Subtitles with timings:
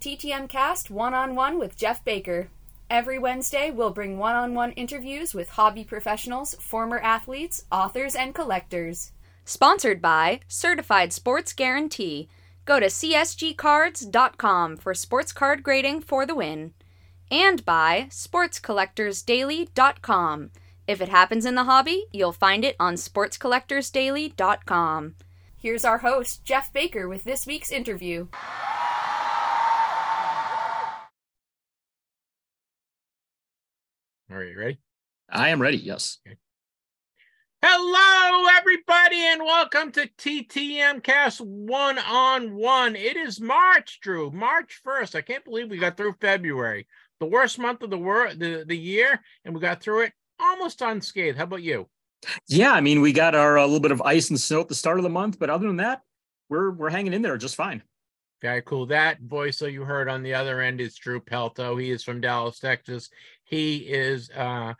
[0.00, 2.48] TTM Cast One on One with Jeff Baker.
[2.88, 8.34] Every Wednesday, we'll bring one on one interviews with hobby professionals, former athletes, authors, and
[8.34, 9.12] collectors.
[9.44, 12.30] Sponsored by Certified Sports Guarantee.
[12.64, 16.72] Go to csgcards.com for sports card grading for the win.
[17.30, 20.50] And by sportscollectorsdaily.com.
[20.88, 25.14] If it happens in the hobby, you'll find it on sportscollectorsdaily.com.
[25.58, 28.28] Here's our host, Jeff Baker, with this week's interview.
[34.30, 34.78] All right, you ready?
[35.28, 35.78] I am ready.
[35.78, 36.18] Yes.
[36.24, 36.36] Okay.
[37.62, 42.94] Hello, everybody, and welcome to TTM Cast One on One.
[42.94, 44.30] It is March, Drew.
[44.30, 45.16] March first.
[45.16, 46.86] I can't believe we got through February,
[47.18, 50.80] the worst month of the world, the, the year, and we got through it almost
[50.80, 51.36] unscathed.
[51.36, 51.88] How about you?
[52.46, 54.76] Yeah, I mean, we got our a little bit of ice and snow at the
[54.76, 56.02] start of the month, but other than that,
[56.48, 57.82] we're we're hanging in there just fine.
[58.42, 58.86] Very cool.
[58.86, 61.80] That voice that you heard on the other end is Drew Pelto.
[61.80, 63.10] He is from Dallas, Texas.
[63.44, 64.74] He is uh,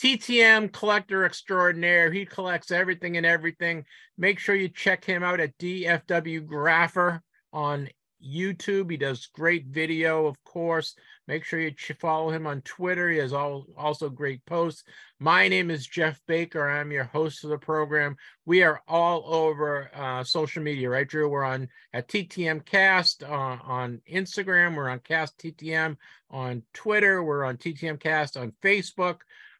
[0.00, 2.10] TTM collector extraordinaire.
[2.10, 3.84] He collects everything and everything.
[4.16, 7.20] Make sure you check him out at DFW Grapher
[7.52, 7.88] on
[8.26, 8.90] YouTube.
[8.90, 10.94] He does great video, of course.
[11.30, 13.08] Make sure you follow him on Twitter.
[13.08, 14.82] He has all, also great posts.
[15.20, 16.68] My name is Jeff Baker.
[16.68, 18.16] I'm your host of the program.
[18.46, 21.28] We are all over uh, social media, right, Drew?
[21.28, 24.74] We're on at TTM Cast uh, on Instagram.
[24.74, 25.96] We're on Cast TTM
[26.32, 27.22] on Twitter.
[27.22, 29.18] We're on TTM Cast on Facebook.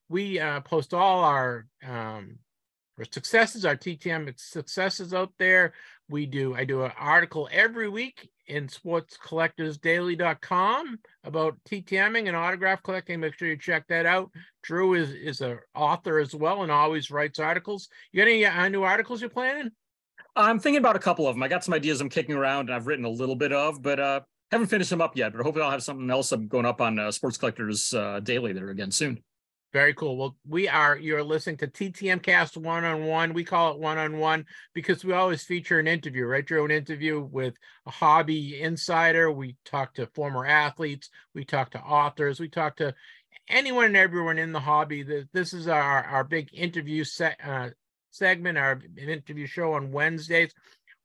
[0.08, 2.40] We uh, post all our um,
[3.00, 5.72] our successes, our TTM successes out there.
[6.10, 13.20] We do, I do an article every week in sportscollectorsdaily.com about TTMing and autograph collecting.
[13.20, 14.30] Make sure you check that out.
[14.62, 17.88] Drew is is an author as well and always writes articles.
[18.12, 19.70] You got any uh, new articles you're planning?
[20.36, 21.42] I'm thinking about a couple of them.
[21.42, 23.98] I got some ideas I'm kicking around and I've written a little bit of, but
[23.98, 25.32] uh haven't finished them up yet.
[25.32, 28.52] But hopefully I'll have something else I'm going up on uh, Sports Collectors uh, Daily
[28.52, 29.22] there again soon.
[29.72, 30.16] Very cool.
[30.16, 33.32] Well, we are, you're listening to TTM Cast one on one.
[33.32, 36.44] We call it one on one because we always feature an interview, right?
[36.44, 37.54] Drew, an interview with
[37.86, 39.30] a hobby insider.
[39.30, 42.94] We talk to former athletes, we talk to authors, we talk to
[43.48, 45.04] anyone and everyone in the hobby.
[45.32, 47.68] This is our, our big interview set, uh,
[48.10, 50.52] segment, our interview show on Wednesdays.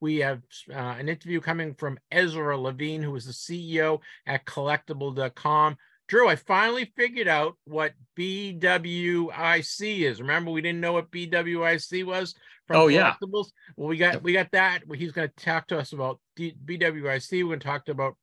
[0.02, 5.78] We have uh, an interview coming from Ezra Levine, who is the CEO at collectable.com.
[6.08, 10.22] Drew, I finally figured out what BWIC is.
[10.22, 12.36] Remember, we didn't know what BWIC was
[12.68, 13.16] from oh, yeah.
[13.22, 14.84] Well, we got we got that.
[14.96, 17.32] He's going to talk to us about BWIC.
[17.32, 18.16] We're going to talk about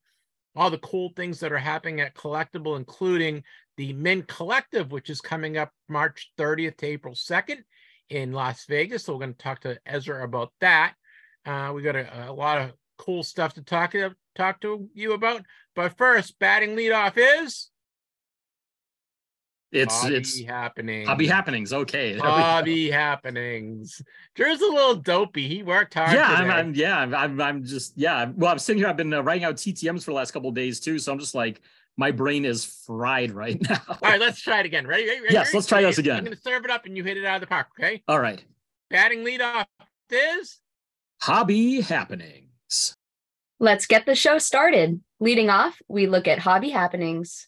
[0.55, 3.43] all the cool things that are happening at Collectable, including
[3.77, 7.57] the Mint Collective, which is coming up March 30th to April 2nd
[8.09, 9.05] in Las Vegas.
[9.05, 10.93] So we're going to talk to Ezra about that.
[11.45, 15.13] Uh, we got a, a lot of cool stuff to talk to talk to you
[15.13, 15.41] about.
[15.75, 17.69] But first, batting leadoff is
[19.73, 21.05] it's hobby it's happening.
[21.07, 21.73] Hobby happenings.
[21.73, 22.17] Okay.
[22.17, 24.01] Hobby happenings.
[24.35, 25.47] Drew's a little dopey.
[25.47, 26.13] He worked hard.
[26.13, 28.31] Yeah, I'm, I'm, yeah, I'm, I'm just yeah.
[28.35, 28.87] Well, I'm sitting here.
[28.87, 30.99] I've been uh, writing out TTM's for the last couple of days too.
[30.99, 31.61] So I'm just like
[31.97, 33.81] my brain is fried right now.
[33.87, 34.87] All right, let's try it again.
[34.87, 35.07] Ready?
[35.07, 36.17] ready, ready yes, let's try this again.
[36.17, 37.67] I'm going to serve it up and you hit it out of the park.
[37.79, 38.03] Okay.
[38.07, 38.43] All right.
[38.89, 39.65] Batting leadoff
[40.09, 40.59] is
[41.21, 42.95] hobby happenings.
[43.59, 45.01] Let's get the show started.
[45.19, 47.47] Leading off, we look at hobby happenings.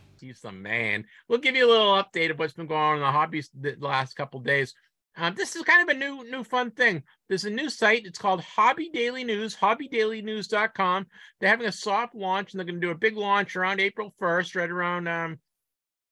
[0.21, 1.05] he's the man.
[1.27, 3.75] We'll give you a little update of what's been going on in the hobbies the
[3.79, 4.73] last couple days.
[5.17, 7.03] Um, this is kind of a new, new fun thing.
[7.27, 8.05] There's a new site.
[8.05, 11.07] It's called Hobby Daily News, hobbydailynews.com.
[11.39, 14.13] They're having a soft launch and they're going to do a big launch around April
[14.21, 15.39] 1st, right around um,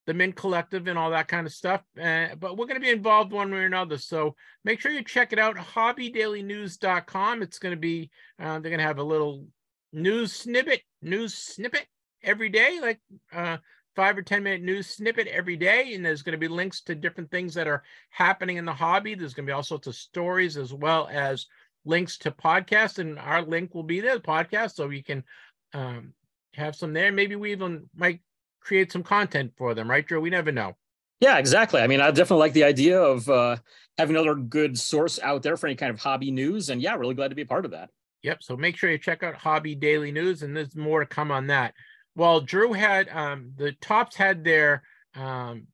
[0.06, 1.82] the Mint Collective and all that kind of stuff.
[2.02, 3.98] Uh, but we're going to be involved one way or another.
[3.98, 4.36] So
[4.66, 7.42] make sure you check it out, hobbydailynews.com.
[7.42, 9.46] It's going to be, uh, they're going to have a little
[9.94, 11.86] news snippet, news snippet
[12.22, 13.00] every day, like
[13.34, 13.58] uh,
[14.00, 15.94] five or 10 minute news snippet every day.
[15.94, 19.14] And there's going to be links to different things that are happening in the hobby.
[19.14, 21.48] There's going to be all sorts of stories as well as
[21.84, 23.00] links to podcasts.
[23.00, 24.76] And our link will be there, the podcast.
[24.76, 25.26] So you can
[25.74, 26.14] um,
[26.54, 27.12] have some there.
[27.12, 28.22] Maybe we even might
[28.62, 30.22] create some content for them, right, Joe?
[30.22, 30.78] We never know.
[31.20, 31.82] Yeah, exactly.
[31.82, 33.58] I mean, I definitely like the idea of uh,
[33.98, 36.70] having another good source out there for any kind of hobby news.
[36.70, 37.90] And yeah, really glad to be a part of that.
[38.24, 38.44] Yep.
[38.44, 41.48] So make sure you check out Hobby Daily News, and there's more to come on
[41.48, 41.74] that.
[42.20, 44.84] Well, Drew had um, the Topps had their
[45.16, 45.68] um,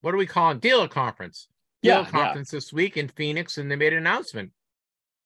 [0.00, 0.60] what do we call it?
[0.60, 1.48] Dealer conference.
[1.82, 4.52] Dealer Yeah, conference this week in Phoenix, and they made an announcement.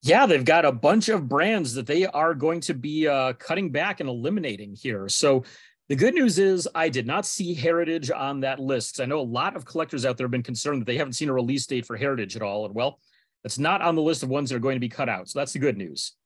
[0.02, 3.70] Yeah, they've got a bunch of brands that they are going to be uh, cutting
[3.70, 5.10] back and eliminating here.
[5.10, 5.44] So
[5.90, 8.98] the good news is I did not see Heritage on that list.
[8.98, 11.28] I know a lot of collectors out there have been concerned that they haven't seen
[11.28, 12.64] a release date for Heritage at all.
[12.64, 12.98] And well,
[13.44, 15.28] it's not on the list of ones that are going to be cut out.
[15.28, 16.16] So that's the good news.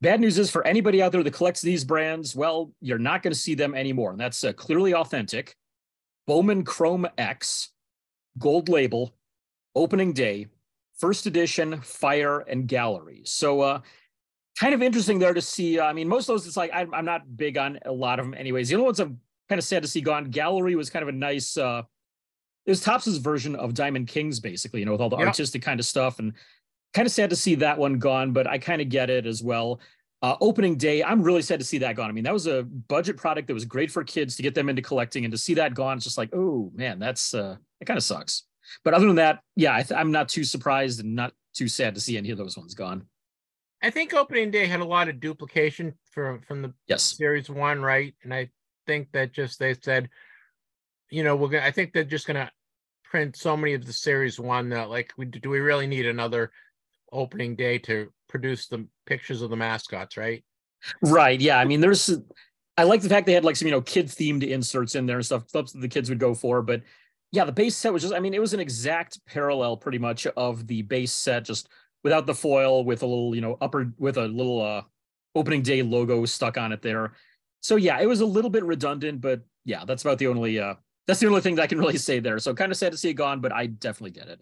[0.00, 3.32] Bad news is for anybody out there that collects these brands, well, you're not going
[3.32, 4.10] to see them anymore.
[4.10, 5.56] And that's uh, clearly authentic.
[6.26, 7.70] Bowman Chrome X,
[8.38, 9.14] Gold Label,
[9.74, 10.48] Opening Day,
[10.98, 13.22] First Edition, Fire, and Gallery.
[13.24, 13.80] So, uh,
[14.58, 15.80] kind of interesting there to see.
[15.80, 18.26] I mean, most of those, it's like I'm, I'm not big on a lot of
[18.26, 18.68] them, anyways.
[18.68, 20.30] The only ones I'm kind of sad to see gone.
[20.30, 21.56] Gallery was kind of a nice.
[21.56, 21.82] uh
[22.64, 25.80] It was Topps' version of Diamond Kings, basically, you know, with all the artistic kind
[25.80, 26.34] of stuff, and
[26.94, 28.32] kind of sad to see that one gone.
[28.32, 29.80] But I kind of get it as well.
[30.22, 32.08] Uh, opening day, I'm really sad to see that gone.
[32.08, 34.70] I mean, that was a budget product that was great for kids to get them
[34.70, 37.84] into collecting, and to see that gone, it's just like, oh man, that's uh, it
[37.84, 38.44] kind of sucks.
[38.84, 41.94] But other than that, yeah, I th- I'm not too surprised and not too sad
[41.94, 43.06] to see any of those ones gone.
[43.82, 47.02] I think opening day had a lot of duplication from from the Yes.
[47.02, 48.14] series one, right?
[48.22, 48.48] And I
[48.86, 50.08] think that just they said,
[51.10, 51.66] you know, we're gonna.
[51.66, 52.50] I think they're just gonna
[53.04, 56.50] print so many of the series one that like, we do we really need another
[57.14, 60.44] opening day to produce the pictures of the mascots, right?
[61.00, 61.40] Right.
[61.40, 61.58] Yeah.
[61.58, 62.14] I mean, there's,
[62.76, 65.16] I like the fact they had like some, you know, kid themed inserts in there
[65.16, 66.60] and stuff, stuff that the kids would go for.
[66.60, 66.82] But
[67.32, 70.26] yeah, the base set was just, I mean, it was an exact parallel pretty much
[70.36, 71.68] of the base set, just
[72.02, 74.82] without the foil, with a little, you know, upper, with a little uh
[75.36, 77.12] opening day logo stuck on it there.
[77.60, 80.74] So yeah, it was a little bit redundant, but yeah, that's about the only, uh,
[81.06, 82.38] that's the only thing that I can really say there.
[82.38, 84.40] So kind of sad to see it gone, but I definitely get it.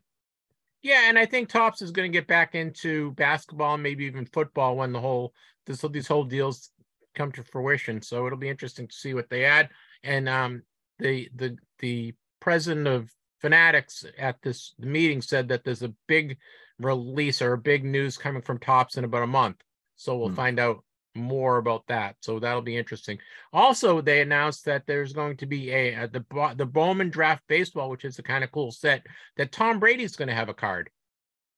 [0.82, 4.76] Yeah, and I think Topps is going to get back into basketball, maybe even football
[4.76, 5.32] when the whole
[5.67, 6.70] this these whole deals
[7.14, 8.02] come to fruition.
[8.02, 9.70] So it'll be interesting to see what they add.
[10.02, 10.62] And um,
[10.99, 16.38] the the the president of Fanatics at this meeting said that there's a big
[16.79, 19.62] release or a big news coming from Topps in about a month.
[19.96, 20.34] So we'll Hmm.
[20.34, 20.84] find out
[21.14, 22.17] more about that.
[22.20, 23.19] So that'll be interesting.
[23.53, 26.25] Also, they announced that there's going to be a, a the
[26.56, 29.06] the Bowman Draft Baseball, which is a kind of cool set
[29.37, 30.91] that Tom Brady's going to have a card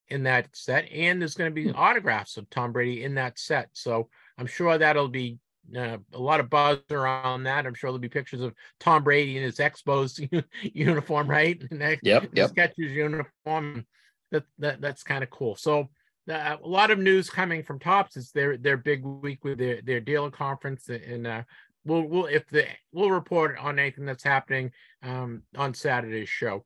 [0.08, 3.68] in that set, and there's going to be autographs of Tom Brady in that set.
[3.72, 4.08] So
[4.38, 5.38] I'm sure that'll be
[5.74, 7.66] uh, a lot of buzz around that.
[7.66, 10.20] I'm sure there'll be pictures of Tom Brady in his Expos
[10.62, 11.62] uniform, right?
[11.70, 12.50] And that- Yep, yep.
[12.50, 13.86] Skechers uniform.
[14.30, 15.54] That that that's kind of cool.
[15.56, 15.84] So uh,
[16.28, 18.16] a lot of news coming from Topps.
[18.16, 21.42] It's their their big week with their their dealer conference, and uh,
[21.84, 24.72] we'll we'll if the we'll report on anything that's happening
[25.02, 26.64] um, on Saturday's show.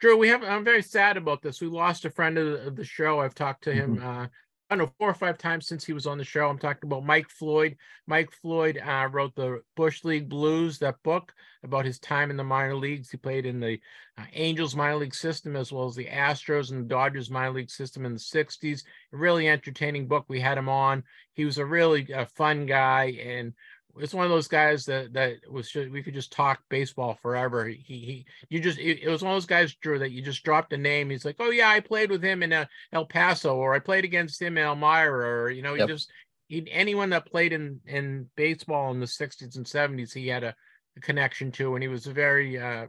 [0.00, 0.42] Drew, we have.
[0.42, 1.60] I'm very sad about this.
[1.60, 3.20] We lost a friend of the, of the show.
[3.20, 4.02] I've talked to him.
[4.02, 4.26] Uh,
[4.68, 6.48] I don't know four or five times since he was on the show.
[6.48, 7.76] I'm talking about Mike Floyd.
[8.08, 12.42] Mike Floyd uh, wrote the Bush League Blues, that book about his time in the
[12.42, 13.08] minor leagues.
[13.08, 13.78] He played in the
[14.18, 17.70] uh, Angels minor league system as well as the Astros and the Dodgers minor league
[17.70, 18.82] system in the 60s.
[19.12, 20.24] A really entertaining book.
[20.28, 21.04] We had him on.
[21.34, 23.52] He was a really uh, fun guy and
[23.98, 27.66] it's one of those guys that that was just, we could just talk baseball forever.
[27.66, 30.44] He he you just it, it was one of those guys Drew that you just
[30.44, 31.10] dropped a name.
[31.10, 34.04] He's like, oh yeah, I played with him in uh, El Paso, or I played
[34.04, 35.88] against him in Elmira, or you know, Yep.
[35.88, 36.10] he just
[36.48, 40.54] he, anyone that played in in baseball in the 60s and 70s, he had a,
[40.96, 42.86] a connection to, and he was a very uh,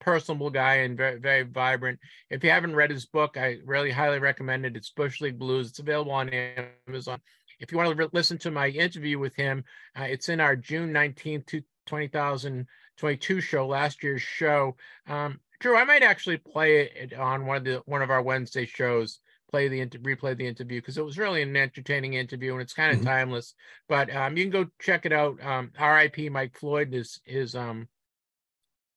[0.00, 1.98] personable guy and very very vibrant.
[2.30, 4.76] If you haven't read his book, I really highly recommend it.
[4.76, 5.68] It's Bush League Blues.
[5.68, 7.20] It's available on Amazon.
[7.60, 9.64] If you want to re- listen to my interview with him,
[9.98, 14.76] uh, it's in our June 19th, to 2022 show, last year's show.
[15.06, 18.66] Um, Drew, I might actually play it on one of the one of our Wednesday
[18.66, 19.20] shows.
[19.50, 22.72] Play the inter- replay the interview because it was really an entertaining interview and it's
[22.72, 23.04] kind of Mhm.
[23.04, 23.54] timeless.
[23.88, 25.42] But um, you can go check it out.
[25.44, 26.28] Um, R.I.P.
[26.28, 27.88] Mike Floyd is is um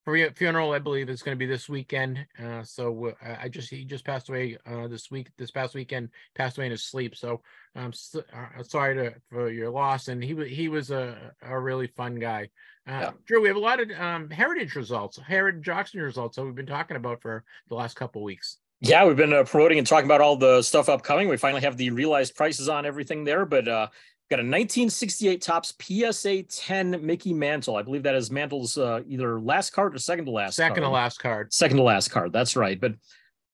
[0.05, 2.25] funeral I believe is going to be this weekend.
[2.41, 5.29] Uh, so I just he just passed away uh, this week.
[5.38, 7.15] This past weekend passed away in his sleep.
[7.15, 7.41] So
[7.75, 10.07] I'm s- uh, sorry to for your loss.
[10.10, 12.50] And he was he was a a really fun guy.
[12.88, 13.12] Uh, Yeah.
[13.25, 16.65] Drew, we have a lot of um, heritage results, heritage auction results that we've been
[16.65, 18.57] talking about for the last couple of weeks.
[18.81, 21.29] Yeah, we've been uh, promoting and talking about all the stuff upcoming.
[21.29, 23.88] We finally have the realized prices on everything there, but uh,
[24.29, 27.75] got a 1968 Topps PSA 10 Mickey Mantle.
[27.75, 30.55] I believe that is Mantle's uh, either last card or second to last.
[30.55, 31.53] Second to last card.
[31.53, 32.33] Second to last card.
[32.33, 32.79] That's right.
[32.79, 32.95] But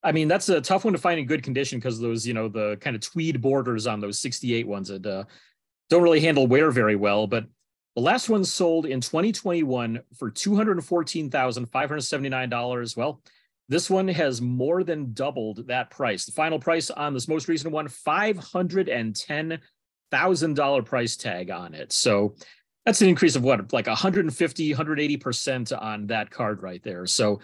[0.02, 2.48] I mean, that's a tough one to find in good condition because those, you know,
[2.48, 5.26] the kind of tweed borders on those 68 ones that uh,
[5.90, 7.28] don't really handle wear very well.
[7.28, 7.46] But
[7.96, 12.96] the last one sold in 2021 for $214,579.
[12.96, 13.22] Well,
[13.68, 16.26] this one has more than doubled that price.
[16.26, 17.90] The final price on this most recent one,
[20.12, 21.92] thousand dollar price tag on it.
[21.92, 22.36] So
[22.86, 27.06] that's an increase of what, like 150, 180 percent on that card right there.
[27.06, 27.40] So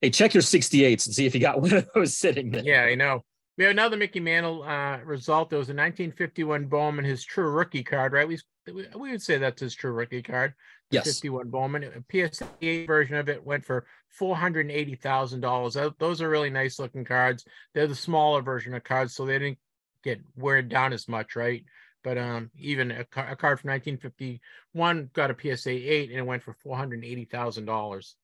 [0.00, 2.62] hey, check your 68s and see if you got one of those sitting there.
[2.64, 3.24] Yeah, I know.
[3.58, 5.48] We have another Mickey Mantle uh, result.
[5.48, 8.28] There was a 1951 Bowman, his true rookie card, right?
[8.28, 8.38] We
[8.72, 10.54] we would say that's his true rookie card.
[10.90, 11.04] Yes.
[11.04, 11.84] 51 Bowman.
[11.84, 13.86] A PSA version of it went for
[14.20, 15.98] $480,000.
[15.98, 17.44] Those are really nice looking cards.
[17.74, 19.58] They're the smaller version of cards, so they didn't
[20.02, 21.64] get wear down as much, right?
[22.06, 26.40] But um, even a, a card from 1951 got a PSA 8 and it went
[26.40, 28.14] for $480,000.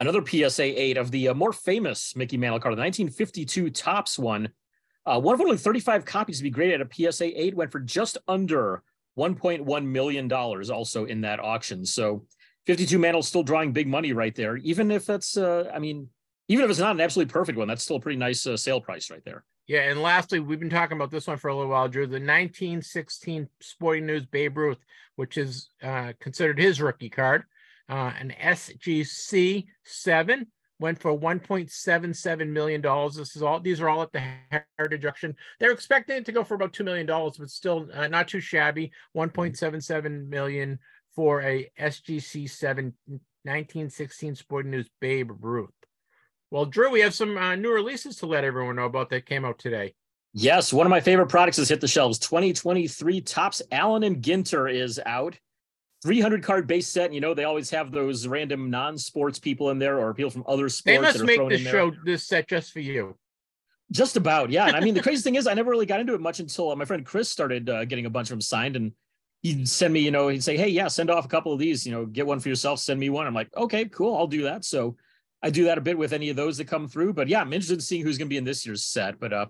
[0.00, 4.48] Another PSA 8 of the uh, more famous Mickey Mantle card, the 1952 Topps one.
[5.06, 7.78] Uh, one of only 35 copies to be graded at a PSA 8 went for
[7.78, 8.82] just under
[9.16, 11.86] $1.1 million also in that auction.
[11.86, 12.26] So
[12.66, 14.56] 52 Mantle still drawing big money right there.
[14.56, 16.08] Even if that's, uh, I mean,
[16.48, 18.80] even if it's not an absolutely perfect one, that's still a pretty nice uh, sale
[18.80, 19.44] price right there.
[19.66, 22.06] Yeah, and lastly, we've been talking about this one for a little while, Drew.
[22.06, 24.78] The 1916 Sporting News Babe Ruth,
[25.16, 27.42] which is uh, considered his rookie card,
[27.88, 30.46] uh, an SGC seven
[30.78, 33.16] went for 1.77 million dollars.
[33.16, 34.22] This is all; these are all at the
[34.78, 35.34] Heritage auction.
[35.58, 38.40] They're expecting it to go for about two million dollars, but still uh, not too
[38.40, 38.92] shabby.
[39.16, 40.78] 1.77 million
[41.16, 45.70] for a SGC seven 1916 Sporting News Babe Ruth.
[46.50, 49.44] Well, Drew, we have some uh, new releases to let everyone know about that came
[49.44, 49.94] out today.
[50.32, 52.18] Yes, one of my favorite products has hit the shelves.
[52.18, 55.38] 2023 Topps Allen and Ginter is out.
[56.02, 57.12] 300 card base set.
[57.12, 60.44] You know, they always have those random non sports people in there or people from
[60.46, 60.84] other sports.
[60.84, 63.16] They must make this show, this set just for you.
[63.90, 64.66] Just about, yeah.
[64.66, 66.70] And I mean, the crazy thing is, I never really got into it much until
[66.70, 68.76] uh, my friend Chris started uh, getting a bunch of them signed.
[68.76, 68.92] And
[69.42, 71.86] he'd send me, you know, he'd say, Hey, yeah, send off a couple of these,
[71.86, 73.26] you know, get one for yourself, send me one.
[73.26, 74.64] I'm like, okay, cool, I'll do that.
[74.64, 74.96] So
[75.42, 77.12] I do that a bit with any of those that come through.
[77.12, 79.20] But yeah, I'm interested in seeing who's going to be in this year's set.
[79.20, 79.46] But uh,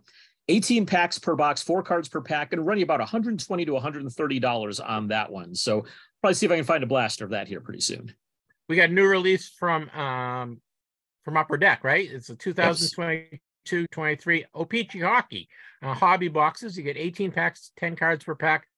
[0.49, 4.38] 18 packs per box, four cards per pack, and run you about 120 to 130
[4.40, 5.55] dollars on that one.
[5.55, 5.85] So
[6.21, 8.14] probably see if I can find a blaster of that here pretty soon.
[8.69, 10.61] We got a new release from um
[11.25, 12.09] from Upper Deck, right?
[12.11, 15.49] It's a 2022 23 O-Pee-Chee Hockey
[15.83, 16.76] uh, hobby boxes.
[16.76, 18.69] You get 18 packs, 10 cards per pack.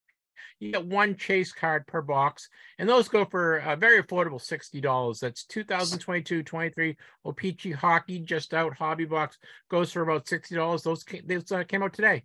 [0.61, 5.21] You get one chase card per box, and those go for a very affordable $60.
[5.21, 9.38] That's 2022 23 O-Pee-Chee Hockey just out hobby box
[9.71, 10.83] goes for about $60.
[10.83, 12.25] Those came, those, uh, came out today.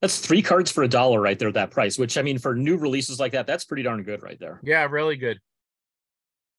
[0.00, 2.54] That's three cards for a dollar right there at that price, which I mean, for
[2.54, 4.60] new releases like that, that's pretty darn good right there.
[4.64, 5.38] Yeah, really good.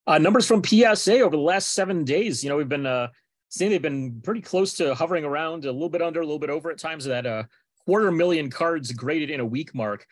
[0.07, 3.07] Uh, numbers from PSA over the last seven days, you know, we've been uh,
[3.49, 6.49] seeing they've been pretty close to hovering around a little bit under, a little bit
[6.49, 7.43] over at times that uh,
[7.85, 10.05] quarter million cards graded in a week mark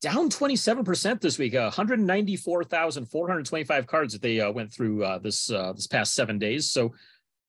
[0.00, 5.72] down 27% this week, uh, 194,425 cards that they uh, went through uh, this uh,
[5.72, 6.70] this past seven days.
[6.70, 6.94] So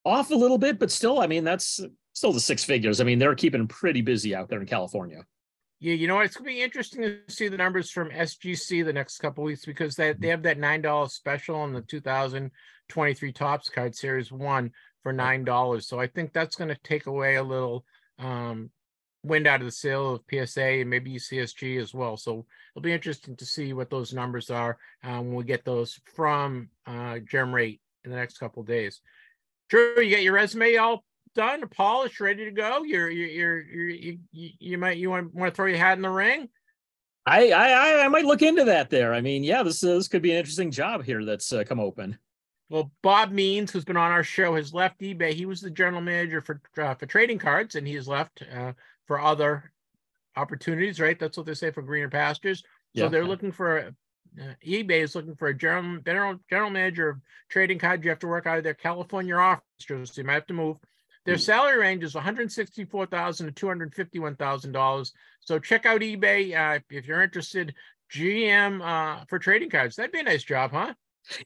[0.04, 1.80] off a little bit, but still, I mean, that's
[2.14, 3.02] still the six figures.
[3.02, 5.24] I mean, they're keeping pretty busy out there in California.
[5.80, 6.20] Yeah, you know?
[6.20, 9.96] It's gonna be interesting to see the numbers from SGC the next couple weeks because
[9.96, 14.72] they they have that nine dollars special on the 2023 Topps card series one
[15.04, 15.88] for nine dollars.
[15.88, 17.86] So I think that's gonna take away a little
[18.18, 18.72] um
[19.24, 22.18] wind out of the sail of PSA and maybe CSG as well.
[22.18, 26.00] So it'll be interesting to see what those numbers are um, when we get those
[26.16, 29.02] from uh, Gem Rate in the next couple days.
[29.70, 31.04] Drew, you got your resume all
[31.36, 32.84] done, polished, ready to go.
[32.84, 36.02] You're you're you're, you're you, you might you want want to throw your hat in
[36.02, 36.50] the ring.
[37.26, 39.14] I I I might look into that there.
[39.14, 42.18] I mean, yeah, this this could be an interesting job here that's uh, come open.
[42.70, 45.34] Well, Bob Means, who's been on our show, has left eBay.
[45.34, 48.74] He was the general manager for uh, for trading cards, and he has left uh,
[49.10, 49.74] for other
[50.36, 51.20] opportunities, right?
[51.20, 52.62] That's what they say for greener pastures.
[52.96, 53.10] So yeah.
[53.10, 57.18] they're looking for uh, eBay is looking for a general general general manager of
[57.50, 58.04] trading cards.
[58.04, 60.78] You have to work out of their California office, so you might have to move.
[61.26, 61.42] Their mm.
[61.42, 65.12] salary range is one hundred sixty-four thousand to two hundred fifty-one thousand dollars.
[65.42, 67.74] So check out eBay uh, if you're interested.
[68.12, 69.96] GM uh, for trading cards.
[69.96, 70.94] That'd be a nice job, huh?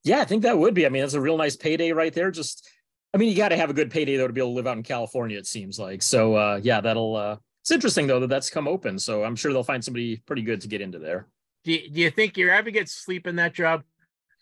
[0.04, 0.86] Yeah, I think that would be.
[0.86, 2.32] I mean, that's a real nice payday right there.
[2.32, 2.66] Just,
[3.14, 4.68] I mean, you got to have a good payday though to be able to live
[4.68, 5.38] out in California.
[5.38, 6.02] It seems like.
[6.02, 9.54] So, uh, yeah, that'll uh, it's interesting though that that's come open, so I'm sure
[9.54, 11.28] they'll find somebody pretty good to get into there.
[11.64, 13.84] Do you, do you think you're ever get sleep in that job?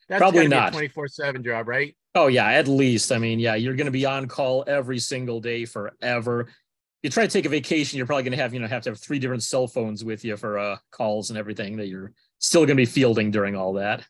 [0.10, 0.74] That's Probably not.
[0.74, 1.96] Twenty four seven job, right?
[2.16, 3.12] Oh yeah, at least.
[3.12, 6.48] I mean, yeah, you're going to be on call every single day forever.
[7.04, 8.90] You try to take a vacation, you're probably going to have you know have to
[8.90, 12.62] have three different cell phones with you for uh, calls and everything that you're still
[12.62, 14.04] going to be fielding during all that.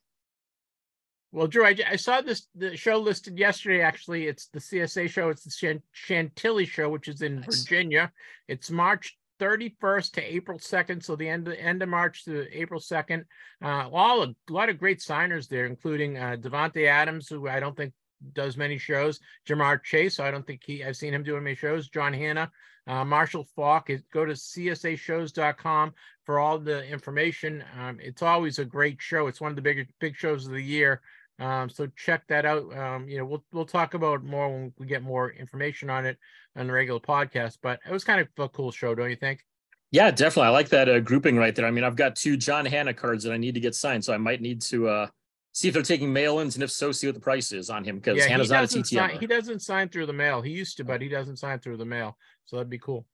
[1.32, 3.82] Well, Drew, I, I, saw this the show listed yesterday.
[3.82, 5.30] Actually, it's the CSA show.
[5.30, 7.64] It's the Chantilly show, which is in nice.
[7.64, 8.12] Virginia.
[8.50, 12.82] It's March 31st to April 2nd, so the end of, end of March to April
[12.82, 13.24] 2nd.
[13.64, 17.78] Uh, all a, lot of great signers there, including uh, Davante Adams, who I don't
[17.78, 17.94] think
[18.34, 19.20] does many shows.
[19.48, 21.90] Ja'Marr Chase, I don't think he I've seen him doing many shows.
[21.90, 22.52] John Hannah,
[22.88, 23.90] uh, Marshall Faulk.
[24.14, 25.94] Go to csashows.com
[26.26, 27.64] for all the information.
[27.80, 29.28] Um, it's always a great show.
[29.28, 31.02] It's one of the big big shows of the year.
[31.42, 32.72] Um, so check that out.
[32.78, 36.18] Um, you know, we'll we'll talk about more when we get more information on it
[36.56, 37.58] on the regular podcast.
[37.62, 39.44] But it was kind of a cool show, don't you think?
[39.90, 40.48] Yeah, definitely.
[40.48, 41.66] I like that uh, grouping right there.
[41.66, 44.14] I mean, I've got two John Hannah cards that I need to get signed, so
[44.14, 45.08] I might need to uh,
[45.52, 47.98] see if they're taking mail-ins, and if so, see what the price is on him
[47.98, 48.98] because yeah, Hannah's not a TTM.
[48.98, 50.42] Sign, he doesn't sign through the mail.
[50.42, 53.06] He used to, but he doesn't sign through the mail, so that'd be cool.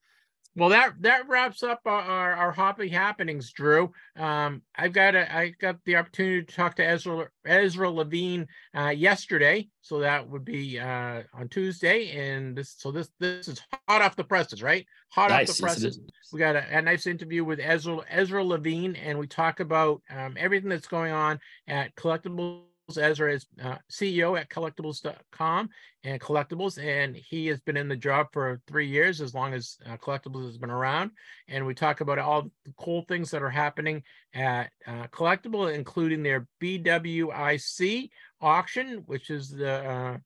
[0.57, 3.91] Well, that that wraps up our, our, our hoppy happenings, Drew.
[4.15, 8.89] Um, I've got a, I got the opportunity to talk to Ezra Ezra Levine uh,
[8.89, 14.01] yesterday, so that would be uh, on Tuesday, and this so this this is hot
[14.01, 14.87] off the presses, right?
[15.11, 15.51] Hot nice.
[15.51, 15.99] off the presses.
[16.33, 20.37] We got a, a, nice interview with Ezra Ezra Levine, and we talk about um,
[20.39, 22.63] everything that's going on at Collectables
[22.95, 25.69] Ezra is uh, CEO at collectables.com
[26.05, 29.77] and collectables, and he has been in the job for three years, as long as
[29.85, 31.11] uh, collectables has been around.
[31.49, 34.03] And we talk about all the cool things that are happening
[34.33, 40.17] at uh, collectable, including their BWIC auction, which is the uh,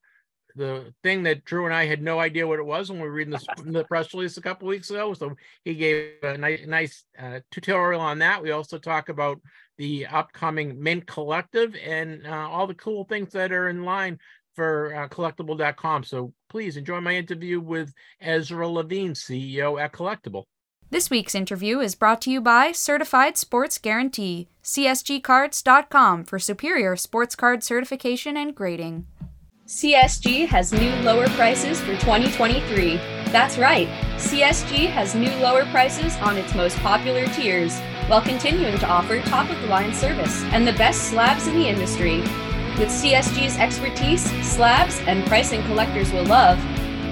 [0.56, 3.14] the thing that Drew and I had no idea what it was when we were
[3.14, 5.14] reading the, the press release a couple weeks ago.
[5.14, 8.44] So he gave a nice, nice uh, tutorial on that.
[8.44, 9.40] We also talk about
[9.82, 14.20] the upcoming Mint Collective and uh, all the cool things that are in line
[14.54, 16.04] for uh, collectable.com.
[16.04, 20.44] So please enjoy my interview with Ezra Levine, CEO at Collectable.
[20.92, 27.36] This week's interview is brought to you by Certified Sports Guarantee, CSGcards.com for superior sports
[27.36, 29.08] card certification and grading.
[29.66, 33.21] CSG has new lower prices for 2023.
[33.32, 38.88] That's right, CSG has new lower prices on its most popular tiers, while continuing to
[38.88, 42.18] offer top of the line service and the best slabs in the industry.
[42.78, 46.58] With CSG's expertise, slabs, and pricing collectors will love,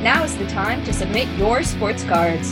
[0.03, 2.49] now is the time to submit your sports cards.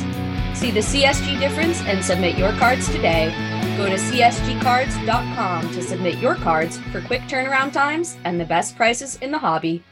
[0.53, 3.33] See the CSG difference and submit your cards today.
[3.75, 9.17] Go to csgcards.com to submit your cards for quick turnaround times and the best prices
[9.17, 9.83] in the hobby.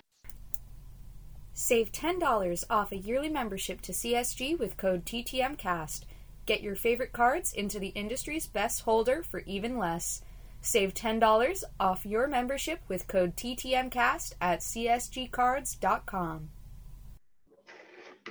[1.58, 6.02] Save $10 off a yearly membership to CSG with code TTMcast.
[6.46, 10.22] Get your favorite cards into the industry's best holder for even less.
[10.60, 16.50] Save $10 off your membership with code TTMcast at csgcards.com.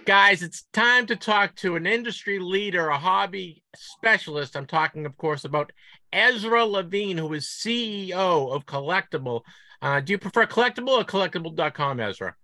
[0.04, 4.54] Guys, it's time to talk to an industry leader, a hobby specialist.
[4.54, 5.72] I'm talking, of course, about
[6.12, 9.40] Ezra Levine, who is CEO of Collectable.
[9.80, 12.34] Uh, do you prefer Collectable or collectable.com, Ezra?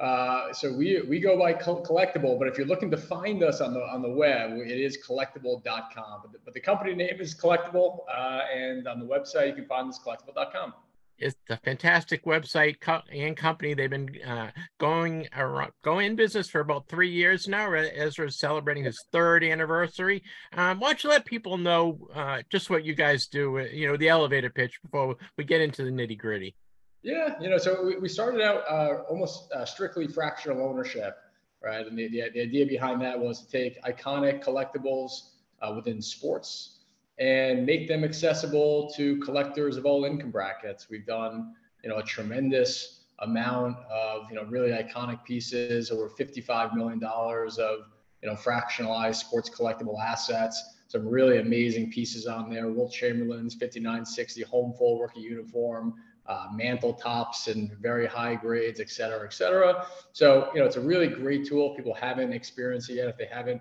[0.00, 3.72] Uh, so we we go by collectable, but if you're looking to find us on
[3.72, 6.20] the on the web, it is collectable.com.
[6.22, 9.66] But the, but the company name is Collectable, uh, and on the website you can
[9.66, 10.74] find us collectable.com.
[11.18, 12.76] It's a fantastic website
[13.12, 13.74] and company.
[13.74, 17.72] They've been uh, going around, going in business for about three years now.
[17.72, 20.24] Ezra is celebrating his third anniversary.
[20.56, 23.60] Um, why don't you let people know uh, just what you guys do?
[23.60, 26.56] Uh, you know, the elevator pitch before we get into the nitty gritty.
[27.02, 31.18] Yeah, you know, so we, started out uh, almost uh, strictly fractional ownership,
[31.60, 31.84] right?
[31.84, 36.78] And the, the, the, idea behind that was to take iconic collectibles uh, within sports
[37.18, 40.88] and make them accessible to collectors of all income brackets.
[40.88, 46.74] We've done, you know, a tremendous amount of, you know, really iconic pieces, over $55
[46.74, 47.78] million of,
[48.22, 50.76] you know, fractionalized sports collectible assets.
[50.86, 52.68] Some really amazing pieces on there.
[52.68, 55.94] Wilt Chamberlain's 5960 home full rookie uniform
[56.26, 59.86] uh, mantle Topps and very high grades, et cetera, et cetera.
[60.12, 61.74] So, you know, it's a really great tool.
[61.74, 63.08] People haven't experienced it yet.
[63.08, 63.60] If they haven't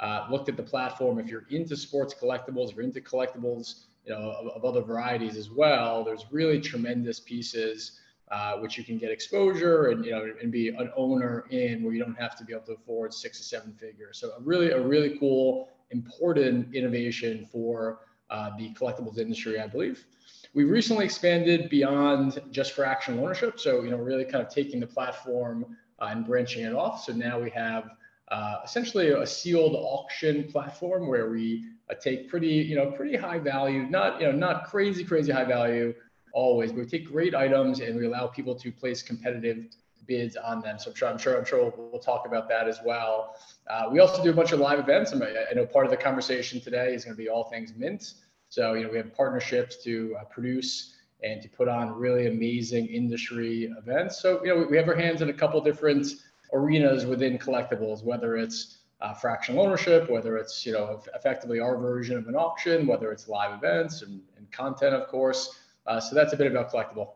[0.00, 4.12] uh, looked at the platform, if you're into sports collectibles, if you're into collectibles, you
[4.12, 8.98] know, of, of other varieties as well, there's really tremendous pieces uh, which you can
[8.98, 12.44] get exposure and, you know, and be an owner in where you don't have to
[12.44, 14.18] be able to afford six or seven figures.
[14.18, 20.06] So a really, a really cool, important innovation for uh, the collectibles industry, I believe.
[20.54, 23.58] We recently expanded beyond just fractional ownership.
[23.58, 27.04] So, you know, really kind of taking the platform uh, and branching it off.
[27.04, 27.90] So now we have
[28.28, 33.38] uh, essentially a sealed auction platform where we uh, take pretty, you know, pretty high
[33.38, 35.94] value, not, you know, not crazy, crazy high value
[36.32, 39.66] always, but we take great items and we allow people to place competitive
[40.06, 40.78] bids on them.
[40.78, 43.36] So I'm sure, I'm sure, I'm sure we'll, we'll talk about that as well.
[43.68, 45.12] Uh, we also do a bunch of live events.
[45.12, 48.14] I, I know part of the conversation today is going to be all things mint.
[48.52, 52.86] So, you know, we have partnerships to uh, produce and to put on really amazing
[52.86, 54.20] industry events.
[54.20, 56.06] So, you know, we have our hands in a couple different
[56.52, 62.18] arenas within collectibles, whether it's uh, fractional ownership, whether it's, you know, effectively our version
[62.18, 65.58] of an auction, whether it's live events and, and content, of course.
[65.86, 67.12] Uh, so that's a bit about collectable.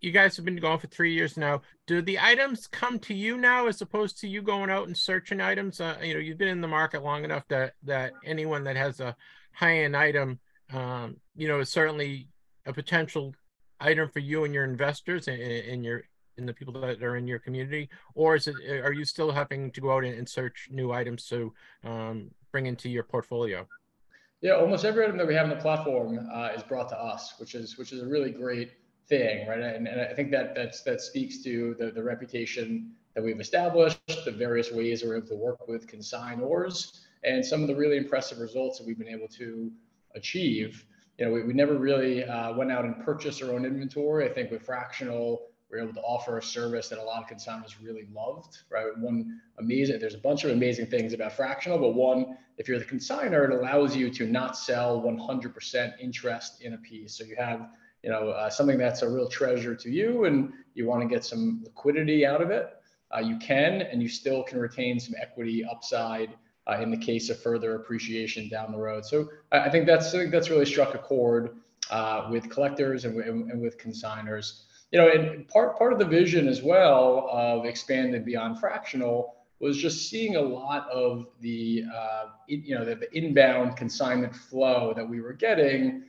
[0.00, 1.62] you guys have been going for three years now.
[1.86, 5.40] Do the items come to you now as opposed to you going out and searching
[5.40, 5.80] items?
[5.80, 8.98] Uh, you know, you've been in the market long enough that that anyone that has
[8.98, 9.14] a
[9.54, 10.38] high end item,
[10.72, 12.28] um, you know, is certainly
[12.66, 13.34] a potential
[13.80, 16.02] item for you and your investors and, and your
[16.36, 19.70] in the people that are in your community, or is it are you still having
[19.70, 21.52] to go out and search new items to
[21.84, 23.66] um, bring into your portfolio?
[24.40, 27.34] Yeah, almost every item that we have on the platform uh, is brought to us,
[27.38, 28.72] which is which is a really great
[29.08, 29.60] thing, right?
[29.60, 34.00] And, and I think that that's that speaks to the, the reputation that we've established,
[34.24, 38.38] the various ways we're able to work with consignors, and some of the really impressive
[38.38, 39.70] results that we've been able to
[40.14, 40.84] achieve.
[41.18, 44.28] You know, we, we never really uh, went out and purchased our own inventory.
[44.28, 47.28] I think with fractional, we we're able to offer a service that a lot of
[47.28, 48.86] consignors really loved, right?
[48.98, 52.84] One amazing, there's a bunch of amazing things about fractional, but one, if you're the
[52.84, 57.16] consignor, it allows you to not sell 100% interest in a piece.
[57.16, 57.68] So you have
[58.04, 61.24] you know, uh, something that's a real treasure to you and you want to get
[61.24, 62.76] some liquidity out of it,
[63.16, 66.34] uh, you can, and you still can retain some equity upside
[66.66, 69.04] uh, in the case of further appreciation down the road.
[69.04, 71.56] So I, think that's that's really struck a chord
[71.90, 74.62] uh, with collectors and, and, and, with consigners.
[74.90, 79.76] You know, and part part of the vision as well of expanding beyond fractional was
[79.76, 85.08] just seeing a lot of the uh, you know the, the inbound consignment flow that
[85.08, 86.04] we were getting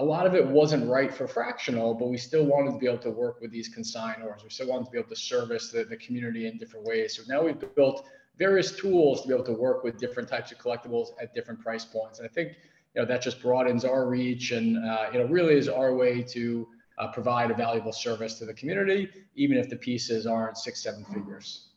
[0.00, 2.96] a lot of it wasn't right for fractional, but we still wanted to be able
[2.98, 4.42] to work with these consignors.
[4.42, 7.16] We still wanted to be able to service the, the community in different ways.
[7.16, 8.06] So now we've built
[8.38, 11.84] various tools to be able to work with different types of collectibles at different price
[11.84, 12.18] points.
[12.18, 12.56] And I think
[12.94, 16.22] you know that just broadens our reach and uh, you know really is our way
[16.22, 16.66] to
[16.98, 21.04] uh, provide a valuable service to the community, even if the pieces aren't six, seven
[21.04, 21.68] figures.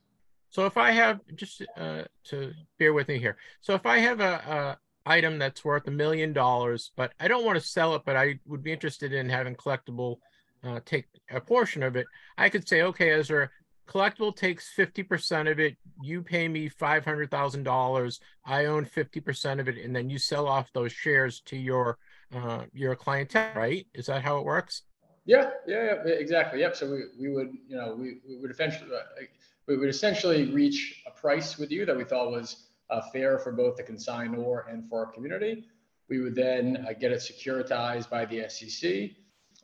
[0.49, 4.19] So if I have just uh, to bear with me here, so if I have
[4.19, 8.15] a, item that's worth a million dollars, but I don't want to sell it, but
[8.15, 10.19] I would be interested in having collectable
[10.63, 12.05] uh, take a portion of it.
[12.37, 13.49] I could say, okay, Ezra,
[13.87, 15.77] collectable takes 50% of it.
[16.01, 18.19] You pay me $500,000.
[18.45, 19.77] I own 50% of it.
[19.77, 21.97] And then you sell off those shares to your,
[22.33, 23.87] uh, your clientele, right?
[23.93, 24.83] Is that how it works?
[25.25, 26.59] Yeah, yeah, yeah exactly.
[26.61, 26.75] Yep.
[26.75, 29.23] So we, we would, you know, we, we would eventually, uh,
[29.67, 33.51] we would essentially reach a price with you that we thought was uh, fair for
[33.51, 35.65] both the consignor and for our community.
[36.09, 39.11] We would then uh, get it securitized by the SEC.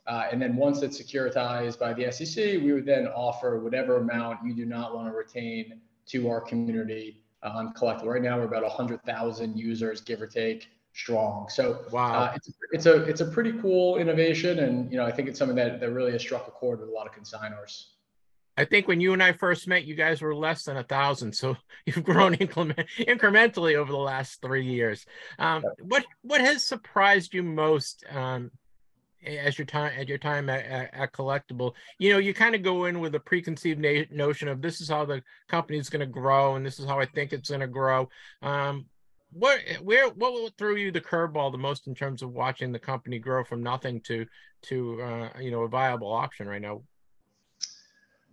[0.06, 4.38] Uh, and then once it's securitized by the SEC, we would then offer whatever amount
[4.44, 8.06] you do not want to retain to our community uh, on collectable.
[8.06, 11.48] Right now, we're about 100,000 users, give or take, strong.
[11.48, 12.12] So wow.
[12.12, 14.60] Uh, it's, it's, a, it's a pretty cool innovation.
[14.60, 16.88] And, you know, I think it's something that, that really has struck a chord with
[16.88, 17.94] a lot of consignors.
[18.56, 21.34] I think when you and I first met, you guys were less than a thousand.
[21.34, 25.06] So you've grown increment, incrementally over the last three years.
[25.38, 28.50] Um, what what has surprised you most um,
[29.26, 31.72] as your time at your time at, at, at collectable?
[31.98, 34.88] You know, you kind of go in with a preconceived na- notion of this is
[34.88, 37.60] how the company is going to grow, and this is how I think it's going
[37.60, 38.08] to grow.
[38.42, 38.86] Um,
[39.32, 43.18] what where what threw you the curveball the most in terms of watching the company
[43.18, 44.26] grow from nothing to
[44.62, 46.82] to uh, you know a viable option right now?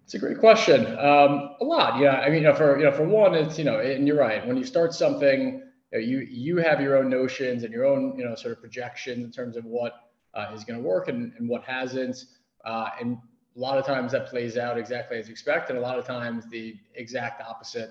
[0.04, 0.86] It's a great question.
[0.86, 2.22] Um, a lot, yeah.
[2.22, 4.46] I mean, you know, for you know, for one, it's you know, and you're right.
[4.48, 8.18] When you start something, you know, you, you have your own notions and your own
[8.18, 10.07] you know sort of projections in terms of what
[10.38, 12.26] uh, is going to work and, and what hasn't.
[12.64, 13.18] Uh, and
[13.56, 15.76] a lot of times that plays out exactly as expected.
[15.76, 17.90] and a lot of times the exact opposite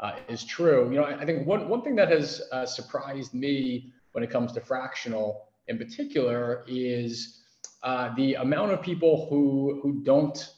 [0.00, 0.88] uh, is true.
[0.90, 4.30] You know, I, I, think one one thing that has uh, surprised me when it
[4.30, 7.40] comes to fractional, in particular, is
[7.82, 10.54] uh, the amount of people who who don't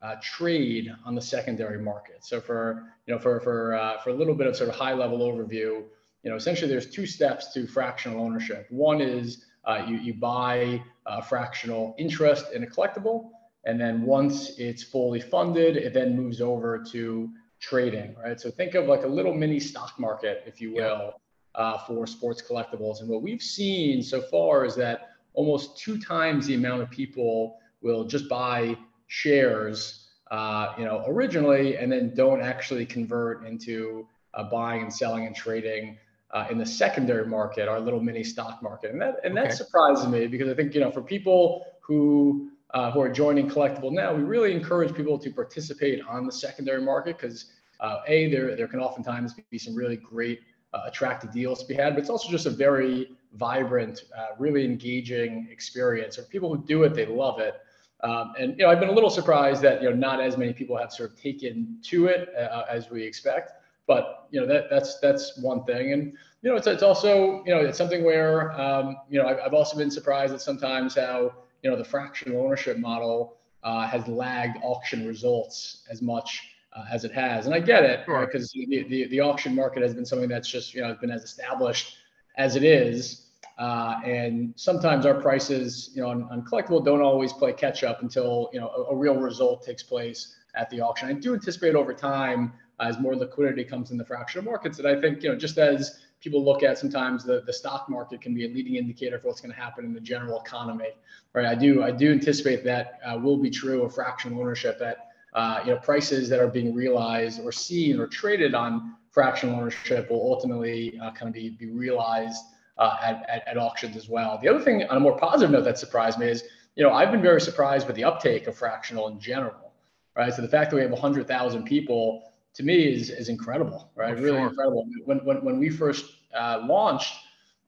[0.00, 2.24] uh, trade on the secondary market.
[2.24, 4.94] So for you know for for uh, for a little bit of sort of high
[4.94, 5.84] level overview,
[6.22, 8.66] you know essentially there's two steps to fractional ownership.
[8.70, 13.30] One is uh, you you buy a fractional interest in a collectible,
[13.64, 18.14] and then once it's fully funded, it then moves over to trading.
[18.16, 18.40] Right.
[18.40, 21.20] So think of like a little mini stock market, if you will,
[21.54, 23.00] uh, for sports collectibles.
[23.00, 27.58] And what we've seen so far is that almost two times the amount of people
[27.82, 28.76] will just buy
[29.08, 35.26] shares, uh, you know, originally, and then don't actually convert into uh, buying and selling
[35.26, 35.98] and trading
[36.32, 39.48] uh, in the secondary market, our little mini stock market, and that and okay.
[39.48, 43.48] that surprises me because I think you know for people who uh, who are joining
[43.48, 48.30] collectable now, we really encourage people to participate on the secondary market because uh, a
[48.30, 50.40] there there can oftentimes be some really great
[50.74, 54.04] uh, attractive deals to be had, but it's also just a very vibrant,
[54.38, 56.16] really engaging experience.
[56.16, 57.54] For people who do it, they love it.
[58.02, 60.52] Um, and you know, I've been a little surprised that you know not as many
[60.52, 63.52] people have sort of taken to it uh, as we expect.
[63.88, 67.52] But you know that that's that's one thing, and you know it's it's also you
[67.52, 71.32] know it's something where um, you know I've, I've also been surprised at sometimes how
[71.64, 77.04] you know the fractional ownership model uh, has lagged auction results as much uh, as
[77.04, 77.46] it has.
[77.46, 80.48] And I get it because right, the, the, the, auction market has been something that's
[80.48, 81.96] just, you know, has been as established
[82.36, 83.26] as it is.
[83.58, 88.02] Uh, and sometimes our prices, you know, on, on, collectable don't always play catch up
[88.02, 91.08] until, you know, a, a, real result takes place at the auction.
[91.08, 95.00] I do anticipate over time as more liquidity comes in the fractional markets And I
[95.00, 98.44] think, you know, just as people look at sometimes the, the stock market can be
[98.44, 100.90] a leading indicator for what's going to happen in the general economy,
[101.32, 101.46] right?
[101.46, 105.60] I do, I do anticipate that uh, will be true of fractional ownership that, uh,
[105.64, 110.32] you know, prices that are being realized or seen or traded on fractional ownership will
[110.32, 112.42] ultimately uh, kind of be, be realized
[112.78, 114.38] uh, at, at, at auctions as well.
[114.40, 116.44] The other thing on a more positive note that surprised me is,
[116.76, 119.72] you know, I've been very surprised with the uptake of fractional in general,
[120.16, 120.32] right?
[120.32, 122.27] So the fact that we have 100,000 people
[122.58, 124.18] to me is is incredible, right?
[124.18, 124.48] Oh, really sure.
[124.48, 124.88] incredible.
[125.04, 126.04] When, when when we first
[126.36, 127.14] uh, launched,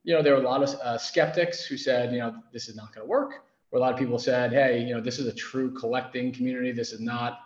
[0.03, 2.75] you know, there were a lot of uh, skeptics who said, you know, this is
[2.75, 3.33] not going to work.
[3.71, 6.73] Or a lot of people said, hey, you know, this is a true collecting community.
[6.73, 7.39] This is not,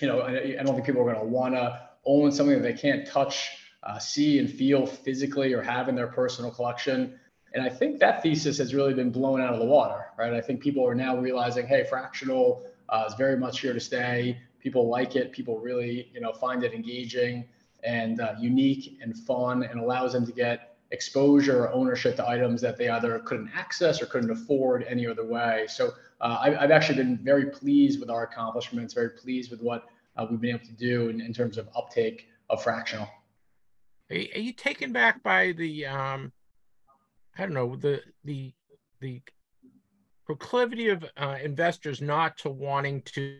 [0.00, 1.64] you know, I, I don't think people are going to want to
[2.04, 3.36] own something that they can't touch,
[3.82, 7.18] uh, see, and feel physically or have in their personal collection.
[7.52, 10.32] And I think that thesis has really been blown out of the water, right?
[10.32, 14.38] I think people are now realizing, hey, fractional uh, is very much here to stay
[14.66, 15.30] people like it.
[15.30, 17.44] People really, you know, find it engaging
[17.84, 22.60] and uh, unique and fun, and allows them to get exposure or ownership to items
[22.60, 25.66] that they either couldn't access or couldn't afford any other way.
[25.68, 29.86] So uh, I've, I've, actually been very pleased with our accomplishments, very pleased with what
[30.16, 33.08] uh, we've been able to do in, in, terms of uptake of fractional.
[34.10, 36.32] Are you taken back by the, um,
[37.38, 38.52] I don't know, the the
[39.00, 39.22] the
[40.24, 43.38] proclivity of uh, investors not to wanting to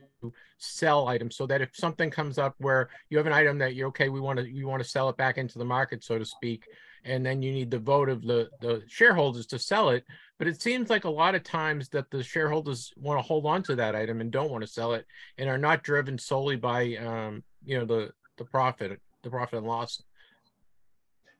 [0.58, 3.88] sell items so that if something comes up where you have an item that you're
[3.88, 6.24] okay we want to you want to sell it back into the market so to
[6.24, 6.64] speak
[7.04, 10.04] and then you need the vote of the the shareholders to sell it
[10.38, 13.62] but it seems like a lot of times that the shareholders want to hold on
[13.62, 15.06] to that item and don't want to sell it
[15.38, 19.66] and are not driven solely by um, you know the the profit the profit and
[19.66, 20.02] loss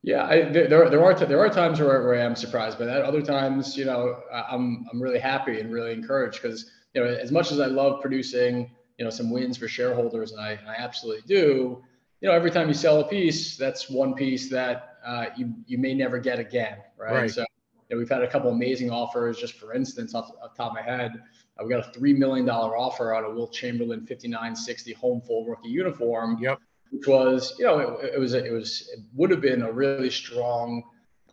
[0.06, 3.02] yeah, I, there, there are there are times where, where I am surprised by that.
[3.02, 7.30] Other times, you know, I'm I'm really happy and really encouraged because you know, as
[7.30, 10.76] much as I love producing, you know, some wins for shareholders, and I, and I
[10.78, 11.84] absolutely do,
[12.22, 15.76] you know, every time you sell a piece, that's one piece that uh, you you
[15.76, 17.12] may never get again, right?
[17.12, 17.30] right.
[17.30, 19.36] So, you know, we've had a couple amazing offers.
[19.38, 21.22] Just for instance, off, off the top of my head,
[21.60, 25.44] uh, we got a three million dollar offer on a Wilt Chamberlain 5960 home full
[25.44, 26.38] rookie uniform.
[26.40, 26.58] Yep.
[26.92, 30.08] Which was, you know, it, it was it was it would have been a really
[30.08, 30.82] strong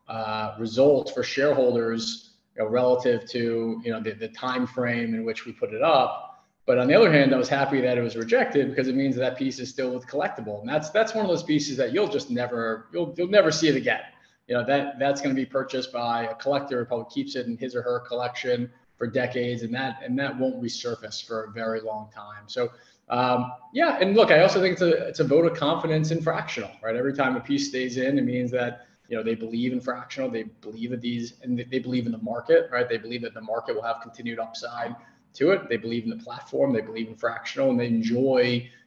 [0.10, 5.24] uh, result for shareholders you know, relative to you know the, the time frame in
[5.24, 6.30] which we put it up.
[6.66, 9.18] But on the other hand, I was happy that it was rejected because it means
[9.18, 12.08] that piece is still with collectable, and that's that's one of those pieces that you'll
[12.08, 14.02] just never you'll you'll never see it again.
[14.48, 17.48] You know that that's going to be purchased by a collector who probably keeps it
[17.48, 21.52] in his or her collection for decades, and that and that won't resurface for a
[21.52, 22.44] very long time.
[22.48, 22.70] So
[23.10, 26.22] um, yeah, and look, I also think it's a it's a vote of confidence in
[26.22, 26.96] fractional, right?
[26.96, 30.28] Every time a piece stays in, it means that you know they believe in fractional
[30.28, 32.90] they believe that these and they believe in the market right?
[32.90, 34.96] They believe that the market will have continued upside
[35.36, 35.70] to it.
[35.70, 38.42] They believe in the platform they believe in fractional and they enjoy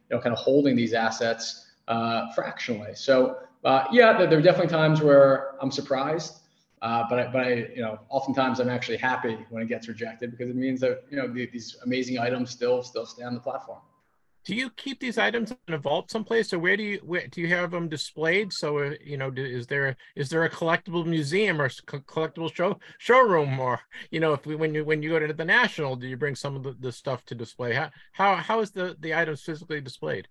[0.09, 2.93] you know kind of holding these assets uh, fractionally.
[2.93, 6.41] So uh, yeah there, there, are definitely times where i'm surprised
[6.81, 10.29] uh, but I, but I, you know, oftentimes I'm actually happy when it gets rejected
[10.29, 13.79] because it means that you know these amazing items still still stay on the platform
[14.47, 17.41] do you keep these items in a vault someplace or where do you where do
[17.41, 18.53] you have them displayed?
[18.53, 22.79] So uh, you know do, is there is there a collectible museum or collectible show
[22.97, 23.59] showroom?
[23.59, 26.15] Or you know if we when you when you go to the national do you
[26.15, 27.73] bring some of the, the stuff to display?
[27.73, 30.29] How how how is the the items physically displayed?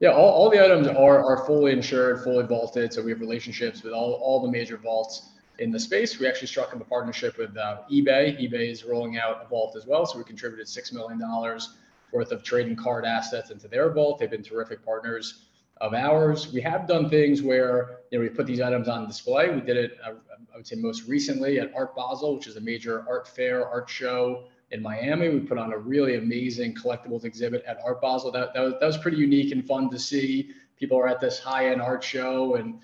[0.00, 3.84] Yeah all, all the items are are fully insured fully vaulted so we have relationships
[3.84, 6.18] with all, all the major vaults in the space.
[6.18, 8.36] We actually struck up a partnership with uh, ebay.
[8.40, 11.76] ebay is rolling out a vault as well so we contributed six million dollars
[12.12, 14.18] worth of trading card assets into their vault.
[14.18, 15.44] They've been terrific partners
[15.80, 16.52] of ours.
[16.52, 19.50] We have done things where you know we put these items on display.
[19.50, 20.14] We did it, uh,
[20.52, 23.88] I would say, most recently at Art Basel, which is a major art fair, art
[23.88, 25.28] show in Miami.
[25.28, 28.30] We put on a really amazing collectibles exhibit at Art Basel.
[28.32, 30.50] That, that, was, that was pretty unique and fun to see.
[30.76, 32.80] People are at this high-end art show and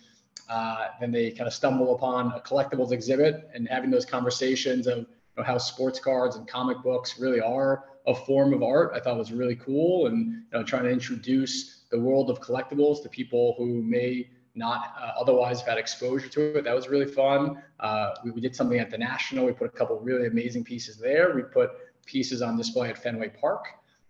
[0.48, 4.98] uh, then they kind of stumble upon a collectibles exhibit and having those conversations of
[4.98, 5.06] you
[5.38, 9.16] know, how sports cards and comic books really are a form of art I thought
[9.16, 13.54] was really cool and you know, trying to introduce the world of collectibles to people
[13.56, 16.64] who may not uh, otherwise have had exposure to it.
[16.64, 17.62] That was really fun.
[17.80, 19.46] Uh, we, we, did something at the National.
[19.46, 21.34] We put a couple really amazing pieces there.
[21.34, 21.70] We put
[22.06, 23.66] pieces on display at Fenway Park.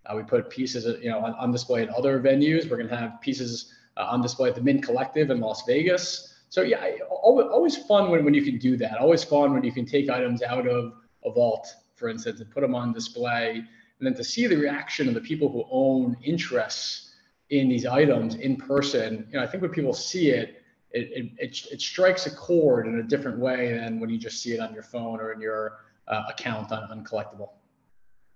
[0.06, 2.68] Uh, we put pieces, you know, on, on, display at other venues.
[2.68, 6.34] We're going to have pieces uh, on display at the Mint Collective in Las Vegas.
[6.50, 8.98] So yeah, always, always fun when, when you can do that.
[8.98, 10.92] Always fun when you can take items out of
[11.24, 13.64] a vault, for instance, and put them on display
[14.04, 17.14] and then to see the reaction of the people who own interests
[17.48, 21.66] in these items in person, you know, I think when people see it, it, it,
[21.72, 24.74] it, strikes a chord in a different way than when you just see it on
[24.74, 27.48] your phone or in your uh, account on, on collectable.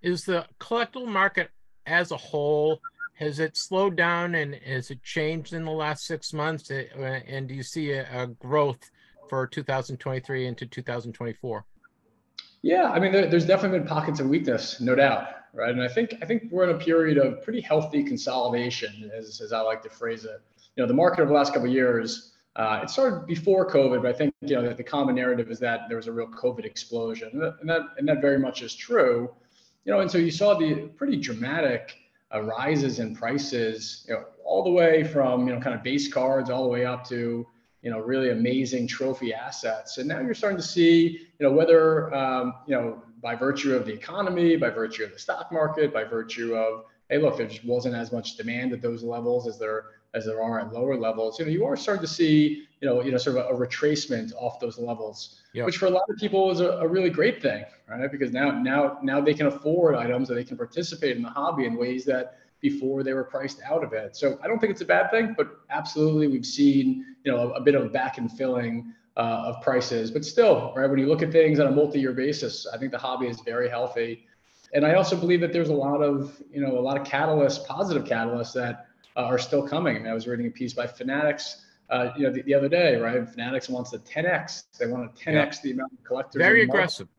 [0.01, 1.51] Is the collectible market
[1.85, 2.81] as a whole
[3.13, 6.71] has it slowed down and has it changed in the last six months?
[6.71, 6.85] Uh,
[7.27, 8.89] and do you see a, a growth
[9.29, 11.65] for 2023 into 2024?
[12.61, 15.71] Yeah, I mean, there, there's definitely been pockets of weakness, no doubt, right?
[15.71, 19.53] And I think I think we're in a period of pretty healthy consolidation, as, as
[19.53, 20.41] I like to phrase it.
[20.75, 24.01] You know, the market over the last couple of years, uh, it started before COVID,
[24.01, 26.27] but I think you know that the common narrative is that there was a real
[26.27, 29.29] COVID explosion, and that and that, and that very much is true.
[29.85, 31.95] You know, and so you saw the pretty dramatic
[32.33, 36.11] uh, rises in prices, you know, all the way from you know kind of base
[36.11, 37.47] cards all the way up to
[37.81, 39.97] you know really amazing trophy assets.
[39.97, 43.85] And now you're starting to see you know whether um, you know by virtue of
[43.85, 47.65] the economy, by virtue of the stock market, by virtue of hey look, there just
[47.65, 51.37] wasn't as much demand at those levels as there as there are at lower levels,
[51.37, 53.67] you know, you are starting to see, you know, you know, sort of a, a
[53.67, 55.65] retracement off those levels, yep.
[55.65, 58.11] which for a lot of people is a, a, really great thing, right?
[58.11, 61.65] Because now, now, now they can afford items that they can participate in the hobby
[61.65, 64.15] in ways that before they were priced out of it.
[64.15, 67.59] So I don't think it's a bad thing, but absolutely we've seen, you know, a,
[67.59, 70.89] a bit of back and filling uh, of prices, but still, right?
[70.89, 73.69] When you look at things on a multi-year basis, I think the hobby is very
[73.69, 74.25] healthy.
[74.73, 77.65] And I also believe that there's a lot of, you know, a lot of catalysts,
[77.67, 80.07] positive catalysts that uh, are still coming.
[80.07, 83.27] I was reading a piece by Fanatics, uh, you know, the, the, other day, right?
[83.27, 84.77] Fanatics wants a 10x.
[84.79, 85.51] They want to 10x yeah.
[85.63, 86.39] the amount of collectors.
[86.39, 87.09] Very aggressive.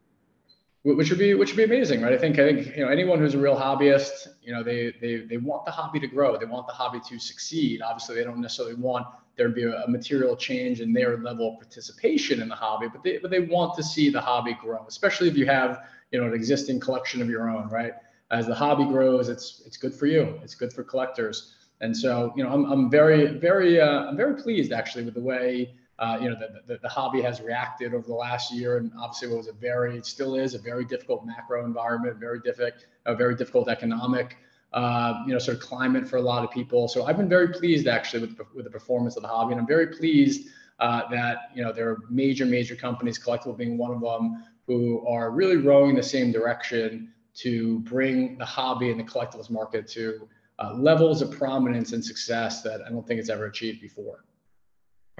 [0.82, 2.14] Which would be which would be amazing, right?
[2.14, 5.16] I think I think you know anyone who's a real hobbyist, you know, they they
[5.18, 6.38] they want the hobby to grow.
[6.38, 7.82] They want the hobby to succeed.
[7.82, 11.60] Obviously, they don't necessarily want there to be a, material change in their level of
[11.60, 15.28] participation in the hobby, but they but they want to see the hobby grow, especially
[15.28, 17.94] if you have you know an existing collection of your own, right?
[18.30, 20.38] As the hobby grows, it's it's good for you.
[20.42, 21.54] It's good for collectors.
[21.80, 25.22] And so, you know, I'm, I'm very, very, uh, I'm very pleased actually with the
[25.22, 28.76] way, uh, you know, the, the, the, hobby has reacted over the last year.
[28.76, 32.40] And obviously it was a very, it still is a very difficult macro environment, very
[32.40, 34.36] difficult, a very difficult economic,
[34.72, 36.88] uh, you know, sort of climate for a lot of people.
[36.88, 39.52] So I've been very pleased actually with, with the performance of the hobby.
[39.52, 43.76] And I'm very pleased uh, that, you know, there are major, major companies, Collectable being
[43.76, 49.00] one of them, who are really rowing the same direction to bring the hobby and
[49.00, 50.28] the collectibles market to
[50.58, 54.24] uh, levels of prominence and success that I don't think it's ever achieved before.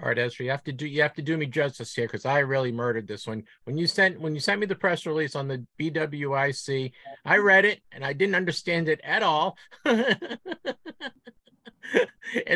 [0.03, 2.25] All right, Ezra, you have to do you have to do me justice here because
[2.25, 3.45] I really murdered this one.
[3.65, 6.93] When you sent when you sent me the press release on the BWIC,
[7.27, 9.59] I read it and I didn't understand it at all.
[9.85, 10.39] and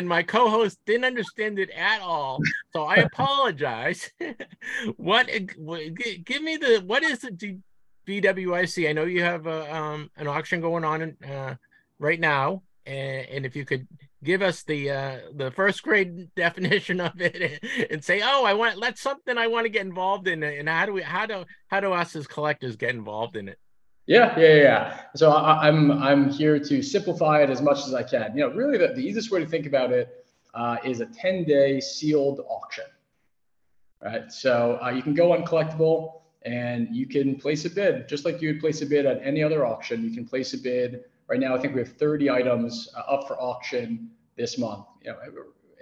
[0.07, 2.39] my co-host didn't understand it at all.
[2.73, 4.09] So I apologize.
[4.97, 7.59] what give me the what is the
[8.07, 8.89] BWIC?
[8.89, 11.53] I know you have a, um, an auction going on uh,
[11.99, 13.87] right now and, and if you could
[14.25, 18.81] give us the uh, the first grade definition of it and say, oh, I want
[18.81, 21.79] that's something I want to get involved in, and how do we how do how
[21.79, 23.59] do us as collectors get involved in it?
[24.07, 24.99] Yeah, yeah, yeah.
[25.15, 28.37] So I, am I'm, I'm here to simplify it as much as I can.
[28.37, 31.43] You know, really the, the easiest way to think about it uh, is a 10
[31.45, 32.85] day sealed auction.
[34.03, 34.31] Right.
[34.31, 38.41] So uh, you can go on collectable and you can place a bid just like
[38.41, 40.03] you would place a bid at any other auction.
[40.03, 43.27] You can place a bid Right now, I think we have 30 items uh, up
[43.27, 44.85] for auction this month.
[45.01, 45.17] You know,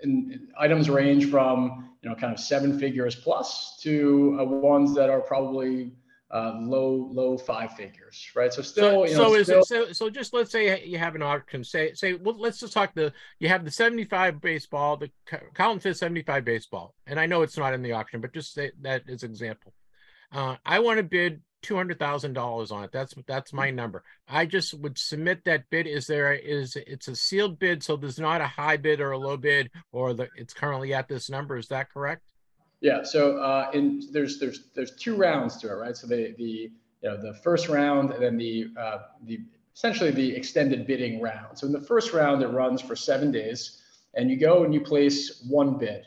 [0.04, 5.10] and, items range from you know kind of seven figures plus to uh, ones that
[5.10, 5.94] are probably
[6.32, 8.52] uh, low low five figures, right?
[8.54, 9.60] So still, so, you know, so is still...
[9.60, 9.92] it so?
[9.94, 11.64] So just let's say you have an auction.
[11.64, 15.12] Say say well, let's just talk the you have the seventy five baseball, the
[15.54, 18.54] Carlton Fisk seventy five baseball, and I know it's not in the auction, but just
[18.54, 19.74] say that as example.
[20.32, 22.92] Uh, I want to bid two hundred thousand dollars on it.
[22.92, 24.04] That's that's my number.
[24.28, 25.88] I just would submit that bid.
[25.88, 29.18] Is there is it's a sealed bid, so there's not a high bid or a
[29.18, 31.58] low bid, or the, it's currently at this number.
[31.58, 32.22] Is that correct?
[32.82, 33.04] Yeah.
[33.04, 35.98] So uh, in there's there's there's two rounds to it, right?
[35.98, 36.70] So the the you
[37.02, 39.40] know the first round and then the uh, the
[39.76, 41.58] essentially the extended bidding round.
[41.58, 43.82] So in the first round, it runs for seven days,
[44.14, 46.04] and you go and you place one bid,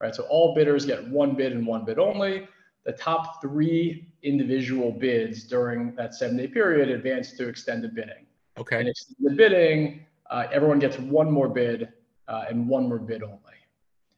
[0.00, 0.14] right?
[0.14, 2.48] So all bidders get one bid and one bid only
[2.86, 8.24] the top three individual bids during that seven day period advance to extended bidding.
[8.56, 8.78] Okay.
[8.78, 11.88] And extended bidding, uh, everyone gets one more bid
[12.28, 13.38] uh, and one more bid only.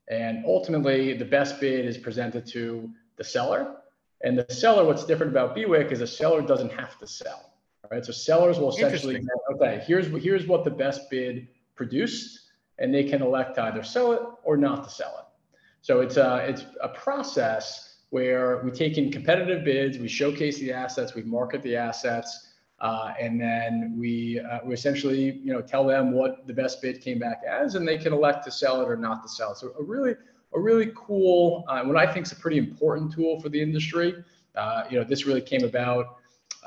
[0.08, 3.76] And ultimately, the best bid is presented to the seller.
[4.22, 7.52] And the seller, what's different about BWIC is a seller doesn't have to sell.
[7.90, 8.04] Right.
[8.04, 13.22] So sellers will essentially okay, here's here's what the best bid produced, and they can
[13.22, 15.24] elect to either sell it or not to sell it.
[15.80, 20.72] So it's a it's a process where we take in competitive bids, we showcase the
[20.72, 22.30] assets, we market the assets,
[22.80, 27.00] Uh, and then we uh, we essentially you know tell them what the best bid
[27.06, 29.52] came back as, and they can elect to sell it or not to sell.
[29.54, 30.14] So a really
[30.56, 34.14] a really cool, uh, what I think is a pretty important tool for the industry.
[34.54, 36.04] Uh, you know, this really came about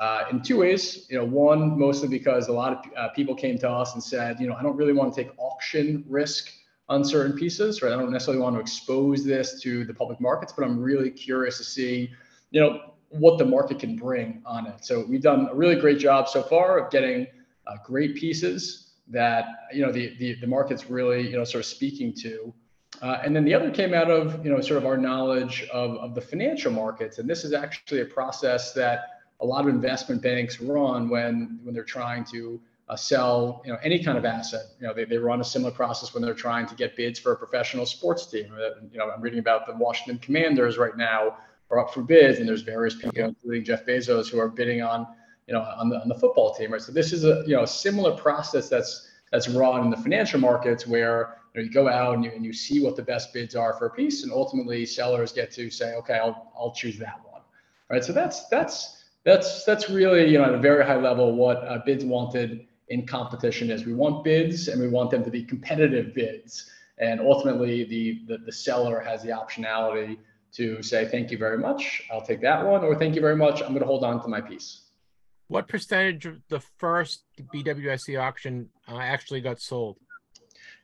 [0.04, 1.06] uh, in two ways.
[1.10, 4.38] You know, one mostly because a lot of uh, people came to us and said,
[4.40, 6.44] you know, I don't really want to take auction risk
[6.92, 7.92] on certain pieces, right?
[7.92, 11.56] I don't necessarily want to expose this to the public markets, but I'm really curious
[11.58, 12.10] to see,
[12.50, 14.84] you know, what the market can bring on it.
[14.84, 17.26] So we've done a really great job so far of getting
[17.66, 21.66] uh, great pieces that you know the, the the market's really you know sort of
[21.66, 22.52] speaking to.
[23.00, 25.96] Uh, and then the other came out of you know sort of our knowledge of,
[25.96, 30.22] of the financial markets, and this is actually a process that a lot of investment
[30.22, 34.62] banks run when when they're trying to uh, sell you know any kind of asset.
[34.80, 37.32] You know they, they run a similar process when they're trying to get bids for
[37.32, 38.52] a professional sports team.
[38.90, 41.36] You know I'm reading about the Washington Commanders right now
[41.72, 45.06] are up for bids, and there's various people, including Jeff Bezos, who are bidding on,
[45.48, 46.82] you know, on the on the football team, right?
[46.82, 50.38] So this is a you know a similar process that's that's run in the financial
[50.38, 53.32] markets where you, know, you go out and you, and you see what the best
[53.32, 56.98] bids are for a piece, and ultimately sellers get to say, okay, I'll I'll choose
[56.98, 57.40] that one,
[57.88, 58.04] right?
[58.04, 61.78] So that's that's that's that's really you know at a very high level what uh,
[61.86, 63.86] bids wanted in competition is.
[63.86, 68.38] We want bids, and we want them to be competitive bids, and ultimately the the,
[68.38, 70.18] the seller has the optionality
[70.52, 73.62] to say, thank you very much, I'll take that one, or thank you very much,
[73.62, 74.82] I'm going to hold on to my piece.
[75.48, 77.24] What percentage of the first
[77.54, 79.96] BWSC auction uh, actually got sold?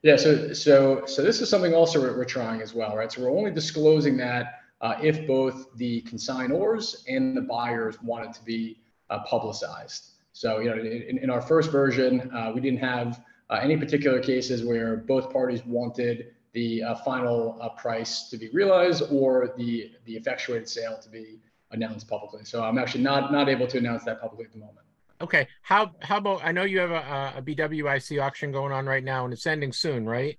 [0.03, 3.11] Yeah, so so so this is something also we're, we're trying as well, right?
[3.11, 8.33] So we're only disclosing that uh, if both the consignors and the buyers want it
[8.35, 8.81] to be
[9.11, 10.18] uh, publicized.
[10.39, 14.20] So you know, in, in our first version, uh, we didn't have uh, any particular
[14.20, 19.91] cases where both parties wanted the uh, final uh, price to be realized or the
[20.05, 21.41] the effectuated sale to be
[21.72, 22.45] announced publicly.
[22.45, 24.86] So I'm actually not not able to announce that publicly at the moment.
[25.20, 25.49] Okay.
[25.62, 29.24] How how about I know you have a, a BWIC auction going on right now
[29.24, 30.39] and it's ending soon, right?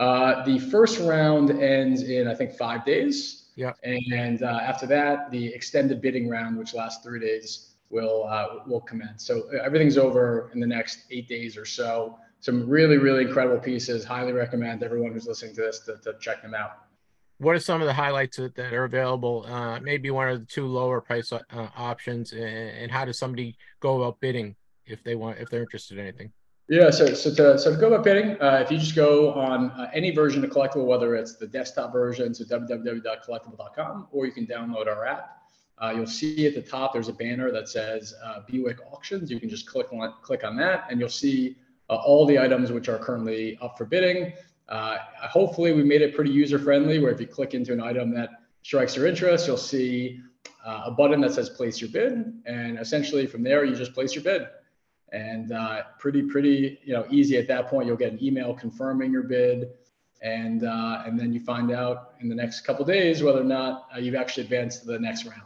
[0.00, 3.50] Uh, the first round ends in I think five days.
[3.54, 3.72] Yeah.
[3.84, 8.80] And uh, after that, the extended bidding round, which lasts three days, will uh, will
[8.80, 9.26] commence.
[9.26, 13.58] So uh, everything's over in the next eight days or so some really, really incredible
[13.58, 14.04] pieces.
[14.04, 16.82] Highly recommend everyone who's listening to this to, to check them out.
[17.38, 19.44] What are some of the highlights that are available?
[19.46, 21.40] Uh, maybe one of the two lower price uh,
[21.76, 24.56] options, and, and, how does somebody go about bidding
[24.86, 26.32] if they want if they're interested in anything?
[26.68, 29.70] Yeah, so so to so to go about bidding, uh, if you just go on
[29.72, 34.46] uh, any version of Collectable, whether it's the desktop version, so www.collectable.com, or you can
[34.46, 35.42] download our app.
[35.78, 39.30] Uh, you'll see at the top there's a banner that says uh, BWIC auctions.
[39.30, 41.56] You can just click on click on that, and you'll see
[41.90, 44.32] uh, all the items which are currently up for bidding.
[44.68, 44.96] Uh,
[45.30, 48.30] hopefully, we made it pretty user friendly where if you click into an item that
[48.62, 50.20] strikes your interest, you'll see
[50.64, 52.32] uh, a button that says place your bid.
[52.46, 54.48] And essentially, from there, you just place your bid.
[55.12, 57.86] And uh, pretty, pretty, you know, easy at that point.
[57.86, 59.70] You'll get an email confirming your bid,
[60.22, 63.86] and uh, and then you find out in the next couple days whether or not
[63.94, 65.42] uh, you've actually advanced to the next round.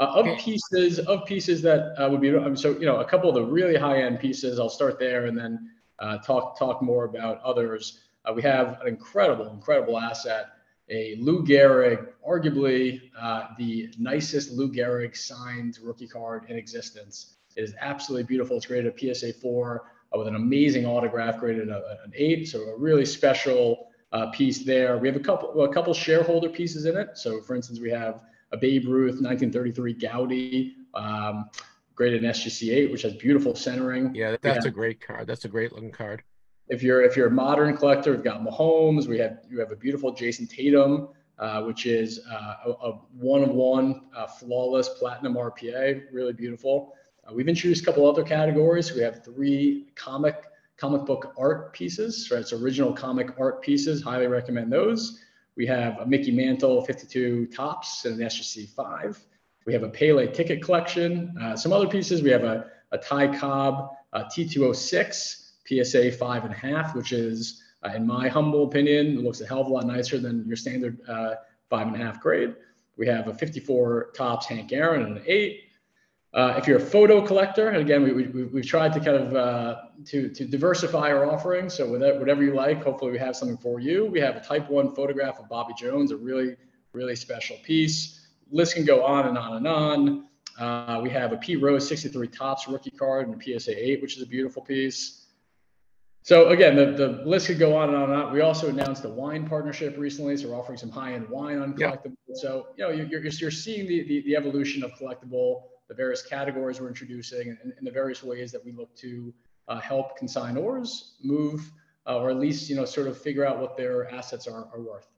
[0.00, 3.28] Uh, of pieces of pieces that uh, would be um, so you know a couple
[3.28, 4.58] of the really high end pieces.
[4.58, 8.00] I'll start there and then uh, talk talk more about others.
[8.24, 10.52] Uh, we have an incredible incredible asset,
[10.88, 17.34] a Lou Gehrig, arguably uh, the nicest Lou Gehrig signed rookie card in existence.
[17.54, 18.56] It is absolutely beautiful.
[18.56, 22.48] It's graded a PSA four uh, with an amazing autograph, graded a, an eight.
[22.48, 23.88] So a really special
[24.32, 24.96] piece there.
[24.96, 27.18] We have a couple well, a couple shareholder pieces in it.
[27.18, 28.22] So for instance, we have
[28.52, 31.50] a Babe Ruth 1933 Goudey, um,
[31.94, 34.14] graded an SGC 8, which has beautiful centering.
[34.14, 35.26] Yeah, that's a great card.
[35.26, 36.22] That's a great looking card.
[36.68, 39.08] If you're if you're a modern collector, we've got Mahomes.
[39.08, 43.42] We have you have a beautiful Jayson Tatum, uh, which is uh, a, a, one
[43.42, 46.94] of one uh, flawless platinum RPA, really beautiful.
[47.28, 48.92] Uh, we've introduced a couple other categories.
[48.92, 50.44] We have three comic
[50.76, 52.40] comic book art pieces, right?
[52.40, 54.02] It's original comic art pieces.
[54.02, 55.20] Highly recommend those.
[55.60, 59.22] We have a Mickey Mantle 52 Topps and an SGC 5.
[59.66, 61.36] We have a Pele ticket collection.
[61.38, 62.22] Uh, some other pieces.
[62.22, 68.26] We have a, a Ty Cobb uh, T206 PSA 5.5, which is, uh, in my
[68.26, 71.34] humble opinion, looks a hell of a lot nicer than your standard uh,
[71.70, 72.56] 5.5 grade.
[72.96, 75.64] We have a 54 Topps Hank Aaron and an 8.
[76.32, 79.34] Uh, if you're a photo collector, and again, we, we, we've tried to kind of
[79.34, 81.74] uh, to, to diversify our offerings.
[81.74, 84.06] So whatever you like, hopefully we have something for you.
[84.06, 86.56] We have a type one photograph of Bobby Jones, a really,
[86.92, 88.28] really special piece.
[88.52, 90.26] List can go on and on and on.
[90.58, 94.16] Uh, we have a P Rose 63 Topps rookie card and a PSA 8, which
[94.16, 95.26] is a beautiful piece.
[96.22, 98.32] So again, the, the list could go on and on and on.
[98.32, 102.16] We also announced a wine partnership recently, so we're offering some high-end wine on collectable.
[102.28, 102.36] Yep.
[102.36, 106.22] So you know you're, you're, you're seeing the, the, the evolution of collectable the various
[106.22, 109.34] categories we're introducing, and, and the various ways that we look to
[109.66, 111.72] uh, help consignors move,
[112.06, 114.80] uh, or at least you know sort of figure out what their assets are, are
[114.80, 115.08] worth.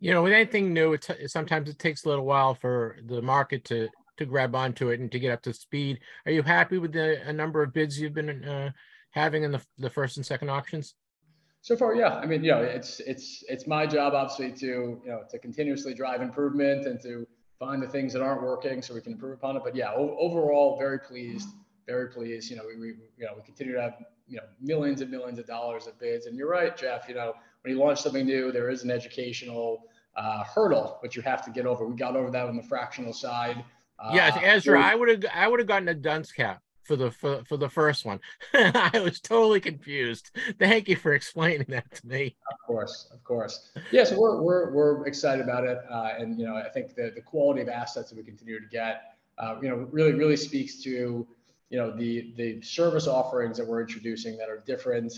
[0.00, 3.64] You know, with anything new, it sometimes it takes a little while for the market
[3.66, 6.00] to to grab onto it and to get up to speed.
[6.26, 8.72] Are you happy with the number of bids you've been uh,
[9.10, 10.96] having in the the first and second auctions?
[11.60, 12.16] So far, yeah.
[12.16, 15.94] I mean, you know, it's it's it's my job obviously to you know to continuously
[15.94, 17.24] drive improvement and to
[17.58, 19.62] find the things that aren't working so we can improve upon it.
[19.64, 21.48] But yeah, o- overall, very pleased,
[21.86, 22.50] very pleased.
[22.50, 23.94] You know, we, we you know we continue to have
[24.28, 26.26] you know millions and millions of dollars of bids.
[26.26, 27.08] And you're right, Jeff.
[27.08, 29.84] You know, when you launch something new, there is an educational
[30.16, 31.86] uh, hurdle, but you have to get over.
[31.86, 33.64] We got over that on the fractional side.
[33.98, 37.10] Uh, yes, Ezra, I would have I would have gotten a dunce cap for the
[37.10, 38.20] for, for the first one.
[38.54, 40.30] I was totally confused.
[40.58, 42.36] Thank you for explaining that to me.
[42.50, 43.70] Of course, of course.
[43.90, 47.12] Yeah, so we're we're we're excited about it, uh, and you know I think the
[47.14, 50.82] the quality of assets that we continue to get, uh, you know, really really speaks
[50.84, 51.26] to
[51.70, 55.12] you know the the service offerings that we're introducing that are different,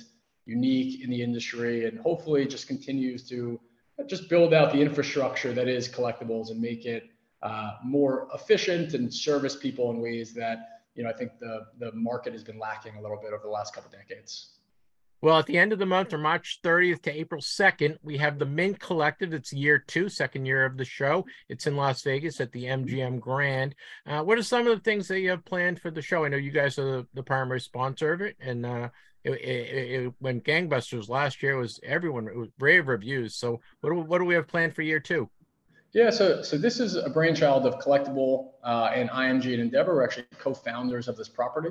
[0.46, 3.60] unique in the industry, and hopefully just continues to
[4.06, 7.10] just build out the infrastructure that is collectibles and make it
[7.42, 11.92] uh, more efficient and service people in ways that you know, I think the the
[11.92, 14.58] market has been lacking a little bit over the last couple decades.
[15.20, 18.38] Well, at the end of the month, from March 30th to April 2nd, we have
[18.38, 19.32] the Mint Collective.
[19.32, 21.24] It's year two, second year of the show.
[21.48, 23.74] It's in Las Vegas at the MGM Grand.
[24.06, 26.24] Uh, what are some of the things that you have planned for the show?
[26.24, 28.88] I know you guys are the, the primary sponsor of it, and uh,
[29.24, 33.36] it, it, it, when gangbusters last year was everyone it was rave reviews.
[33.36, 35.28] So, what do, what do we have planned for year two?
[35.94, 39.94] Yeah, so so this is a brainchild of Collectable uh, and IMG and Endeavor.
[39.94, 41.70] We're actually co-founders of this property.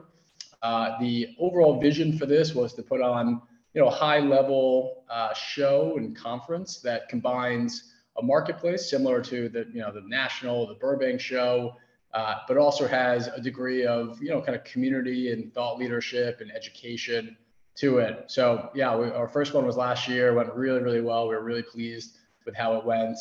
[0.63, 3.39] Uh, the overall vision for this was to put on
[3.75, 9.67] you know a high-level uh, show and conference that combines a marketplace similar to the
[9.71, 11.75] you know the national, the Burbank show,
[12.15, 16.41] uh, but also has a degree of you know kind of community and thought leadership
[16.41, 17.37] and education
[17.75, 18.23] to it.
[18.25, 21.27] So yeah, we, our first one was last year, went really really well.
[21.27, 23.19] We were really pleased with how it went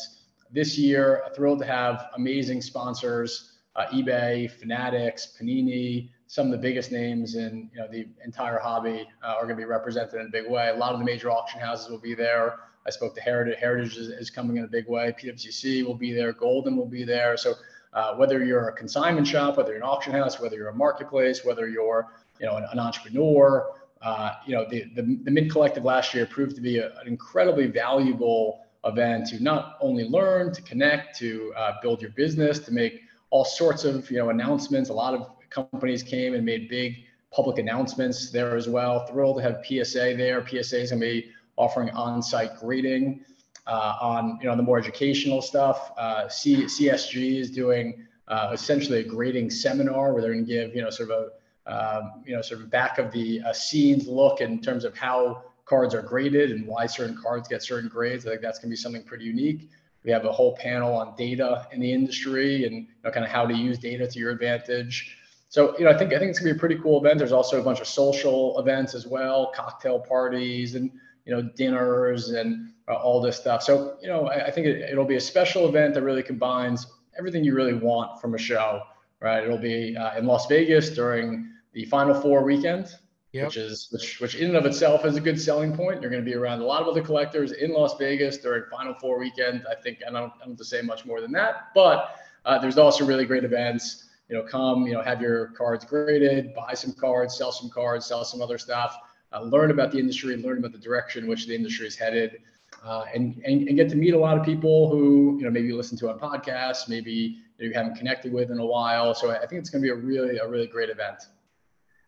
[0.51, 6.91] this year, thrilled to have amazing sponsors, uh, eBay, Fanatics, Panini, some of the biggest
[6.91, 10.29] names in you know the entire hobby uh, are going to be represented in a
[10.29, 10.69] big way.
[10.69, 12.59] A lot of the major auction houses will be there.
[12.85, 13.57] I spoke to Heritage.
[13.59, 15.13] Heritage is, is coming in a big way.
[15.21, 16.33] PWCC will be there.
[16.33, 17.37] Goldin will be there.
[17.37, 17.53] So
[17.93, 21.43] uh, whether you're a consignment shop, whether you're an auction house, whether you're a marketplace,
[21.45, 22.07] whether you're
[22.39, 26.25] you know an, an entrepreneur, uh, you know the, the the Mint Collective last year
[26.25, 31.53] proved to be a, an incredibly valuable event to not only learn, to connect, to
[31.55, 34.89] uh, build your business, to make all sorts of you know announcements.
[34.89, 39.05] A lot of companies came and made big public announcements there as well.
[39.07, 40.45] Thrilled to have PSA there.
[40.47, 43.25] PSA is going to be offering on-site grading
[43.65, 45.91] uh, on you know the more educational stuff.
[45.97, 50.75] Uh, C- CSG is doing uh, essentially a grading seminar where they're going to give
[50.75, 51.31] you know sort of a
[51.67, 55.43] um, you know sort of back of the uh, scenes look in terms of how
[55.67, 58.25] cards are graded and why certain cards get certain grades.
[58.25, 59.69] I think that's going to be something pretty unique.
[60.03, 63.31] We have a whole panel on data in the industry and you know, kind of
[63.31, 65.17] how to use data to your advantage.
[65.49, 67.19] So, you know, I think I think it's gonna be a pretty cool event.
[67.19, 70.91] There's also a bunch of social events as well, cocktail parties and
[71.25, 73.63] you know dinners and uh, all this stuff.
[73.63, 76.87] So, you know, I, I think it, will be a special event that really combines
[77.17, 78.83] everything you really want from a show.
[79.21, 79.43] Right?
[79.43, 82.93] It'll be uh, in Las Vegas during the Final Four weekend
[83.37, 83.47] yep.
[83.47, 86.01] which is which which in and of itself is a good selling point.
[86.01, 88.93] You're going to be around a lot of other collectors in Las Vegas during Final
[88.93, 89.65] Four weekend.
[89.69, 92.15] I think I don't, I don't have to say much more than that, but
[92.45, 94.05] uh, there's also really great events.
[94.29, 98.05] You know, come, you know, have your cards graded, buy some cards, sell some cards,
[98.05, 98.97] sell some other stuff,
[99.31, 102.41] uh, learn about the industry, learn about the direction in which the industry is headed,
[102.83, 105.71] uh, and, and, and get to meet a lot of people who you know maybe
[105.71, 109.13] listen to on podcasts, maybe you haven't connected with in a while.
[109.13, 111.27] So I think it's going to be a really a really great event.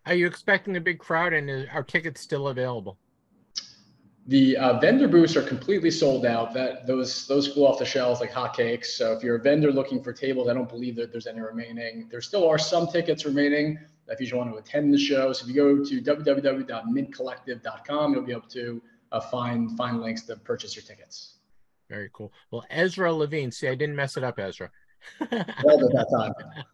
[0.10, 2.98] Are you expecting a big crowd and are tickets still available?
[4.26, 6.52] The uh, vendor booths are completely sold out.
[6.56, 8.88] That those those flew off the shelves like hotcakes.
[8.88, 12.08] So if you're a vendor looking for tables, I don't believe that there's any remaining.
[12.10, 15.32] There still are some tickets remaining if you just want to attend the show.
[15.32, 18.82] So if you go to www.mintcollective.com, you'll be able to
[19.12, 21.36] uh, find find links to purchase your tickets.
[21.88, 22.34] Very cool.
[22.50, 23.52] Well, Ezra Levine.
[23.52, 24.72] See, I didn't mess it up, Ezra.
[25.20, 26.34] well, at that time.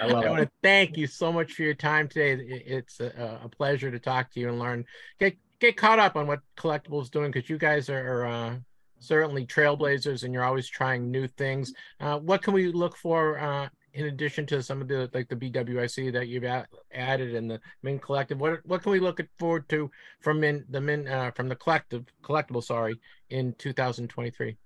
[0.00, 2.42] I, I want to thank you so much for your time today.
[2.66, 4.84] It's a, a, pleasure to talk to you and learn.
[5.18, 8.56] Get get caught up on what Collectable is doing because you guys are uh,
[8.98, 11.72] certainly trailblazers and you're always trying new things.
[12.00, 15.36] Uh, what can we look for uh, in addition to some of the like the
[15.36, 16.44] BWIC that you've
[16.92, 18.40] added in the Mint Collective?
[18.40, 19.90] What what can we look forward to
[20.20, 22.62] from Min the Min uh, from the collective collectable?
[22.62, 24.56] Sorry, in 2023.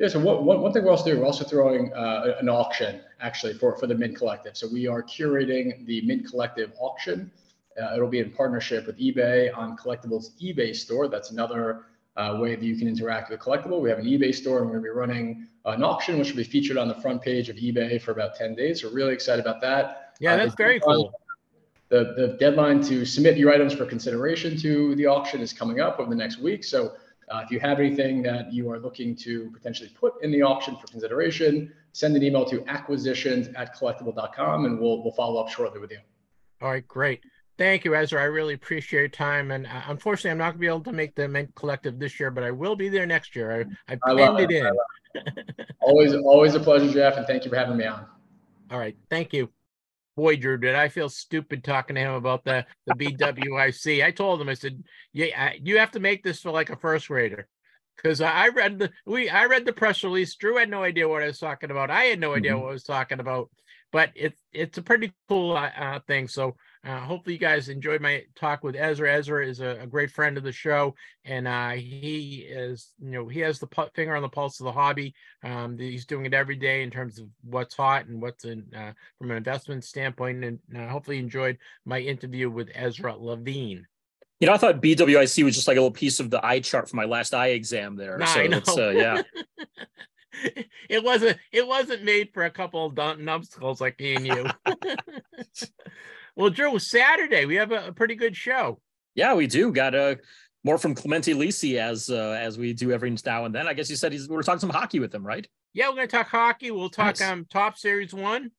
[0.00, 3.02] Yeah, so what, one, one thing we're also doing, we're also throwing uh, an auction
[3.20, 4.56] actually for, for the Mint Collective.
[4.56, 7.30] So we are curating the Mint Collective auction.
[7.78, 11.06] Uh, it'll be in partnership with eBay on Collectables eBay store.
[11.06, 11.82] That's another
[12.16, 13.82] uh, way that you can interact with a Collectable.
[13.82, 16.38] We have an eBay store and we're going to be running an auction, which will
[16.38, 18.82] be featured on the front page of eBay for about 10 days.
[18.82, 20.14] We're really excited about that.
[20.18, 21.12] Yeah, uh, that's very cool.
[21.90, 26.00] The, the deadline to submit your items for consideration to the auction is coming up
[26.00, 26.64] over the next week.
[26.64, 26.92] So
[27.30, 30.76] uh, if you have anything that you are looking to potentially put in the auction
[30.76, 35.80] for consideration, send an email to acquisitions at collectable.com and we'll, we'll follow up shortly
[35.80, 35.98] with you.
[36.60, 37.20] All right, great.
[37.56, 38.22] Thank you, Ezra.
[38.22, 39.50] I really appreciate your time.
[39.50, 42.18] And uh, unfortunately, I'm not going to be able to make the Mint Collective this
[42.18, 43.68] year, but I will be there next year.
[43.86, 44.66] I, I, I it, it
[45.14, 45.64] in.
[45.80, 47.16] always, always a pleasure, Jeff.
[47.16, 48.06] And thank you for having me on.
[48.70, 48.96] All right.
[49.10, 49.50] Thank you
[50.16, 54.04] boy, Drew, did I feel stupid talking to him about the the BWIC?
[54.04, 54.82] I told him, I said,
[55.12, 57.48] yeah, you have to make this for like a first grader.
[57.96, 60.34] Because I read the we I read the press release.
[60.34, 61.90] Drew had no idea what I was talking about.
[61.90, 62.60] I had no idea mm-hmm.
[62.60, 63.50] what I was talking about.
[63.92, 66.28] But it's it's a pretty cool uh, uh thing.
[66.28, 69.12] So uh, hopefully, you guys enjoyed my talk with Ezra.
[69.12, 70.94] Ezra is a, a great friend of the show,
[71.26, 74.64] and uh, he is, you know, he has the pu- finger on the pulse of
[74.64, 75.14] the hobby.
[75.44, 78.92] Um, he's doing it every day in terms of what's hot and what's in uh,
[79.18, 80.42] from an investment standpoint.
[80.42, 83.86] And uh, hopefully, you enjoyed my interview with Ezra Levine.
[84.40, 86.88] You know, I thought BWIC was just like a little piece of the eye chart
[86.88, 88.16] for my last eye exam there.
[88.16, 89.22] Nah, so it's uh, yeah.
[90.88, 94.46] it wasn't it wasn't made for a couple of numbskulls like me and you.
[96.36, 98.80] Well, Drew, Saturday we have a, a pretty good show.
[99.14, 99.72] Yeah, we do.
[99.72, 100.14] Got a uh,
[100.64, 103.66] more from Clemente Lisi as uh, as we do every now and then.
[103.66, 105.46] I guess you said he's we are talking some hockey with him, right?
[105.72, 106.70] Yeah, we're gonna talk hockey.
[106.70, 107.22] We'll talk nice.
[107.22, 108.50] um Topps Series One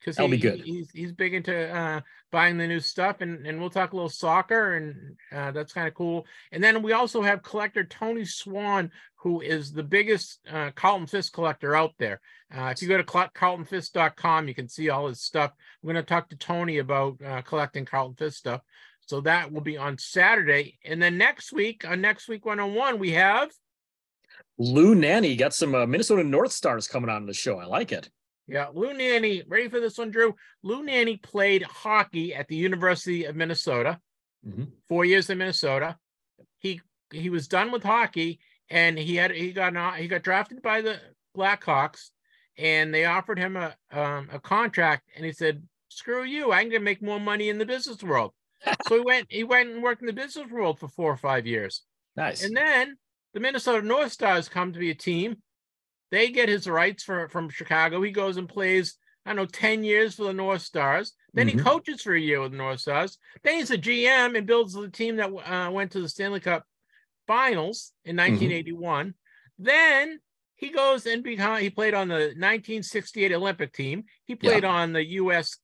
[0.00, 0.60] because that'll he, be good.
[0.64, 2.00] He's he's big into uh,
[2.30, 5.88] buying the new stuff, and and we'll talk a little soccer, and uh, that's kind
[5.88, 6.26] of cool.
[6.52, 11.32] And then we also have collector Tony Swan, who is the biggest uh, Carlton Fisk
[11.32, 12.20] collector out there.
[12.56, 15.52] Uh, if you go to carltonfisk.com, you can see all his stuff.
[15.82, 18.60] I'm going to talk to Tony about uh, collecting Carlton Fisk stuff.
[19.06, 22.74] So that will be on Saturday, and then next week on next week one on
[22.74, 23.50] one we have.
[24.58, 27.58] Lou Nanne got some uh, Minnesota North Stars coming on the show.
[27.58, 28.10] I like it.
[28.46, 30.34] Yeah, Lou Nanne, ready for this one, Drew?
[30.62, 33.98] Lou Nanne played hockey at the University of Minnesota,
[34.46, 34.64] mm-hmm.
[34.88, 35.96] four years in Minnesota.
[36.58, 38.40] He he was done with hockey,
[38.70, 40.98] and he had he got he got drafted by the
[41.36, 42.10] Blackhawks,
[42.56, 46.52] and they offered him a um, a contract, and he said, "Screw you!
[46.52, 48.32] I'm gonna make more money in the business world."
[48.88, 51.46] so he went he went and worked in the business world for four or five
[51.46, 51.82] years.
[52.16, 52.44] Nice.
[52.44, 52.96] And then
[53.34, 55.36] the Minnesota North Stars come to be a team
[56.10, 58.00] they get his rights for, from Chicago.
[58.02, 58.96] He goes and plays,
[59.26, 61.12] I don't know, 10 years for the North Stars.
[61.34, 61.58] Then mm-hmm.
[61.58, 63.18] he coaches for a year with the North Stars.
[63.42, 66.64] Then he's a GM and builds the team that uh, went to the Stanley Cup
[67.28, 69.06] finals in 1981.
[69.06, 69.64] Mm-hmm.
[69.64, 70.18] Then
[70.56, 74.04] he goes and become, he played on the 1968 Olympic team.
[74.24, 74.70] He played yeah.
[74.70, 75.56] on the U.S.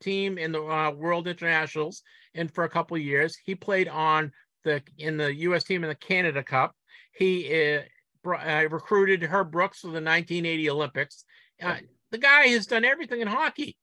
[0.00, 2.02] team in the uh, World Internationals.
[2.34, 4.32] And for a couple years, he played on
[4.64, 5.64] the in the U.S.
[5.64, 6.74] team in the Canada Cup.
[7.12, 7.82] He uh,
[8.26, 11.24] uh, recruited Herb Brooks for the 1980 Olympics.
[11.62, 11.76] Uh,
[12.10, 13.76] the guy has done everything in hockey.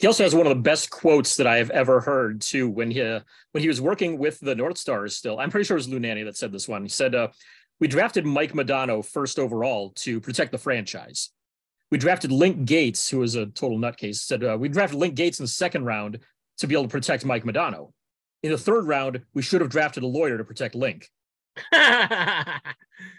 [0.00, 2.68] He also has one of the best quotes that I have ever heard too.
[2.68, 3.20] When he uh,
[3.52, 6.00] when he was working with the North Stars, still, I'm pretty sure it was Lou
[6.00, 6.82] Nanne that said this one.
[6.82, 7.28] He said, uh,
[7.80, 11.30] "We drafted Mike Modano first overall to protect the franchise.
[11.90, 14.16] We drafted Link Gaetz, who was a total nutcase.
[14.16, 16.18] Said uh, we drafted Link Gaetz in the second round
[16.58, 17.92] to be able to protect Mike Modano.
[18.42, 21.10] In the third round, we should have drafted a lawyer to protect Link."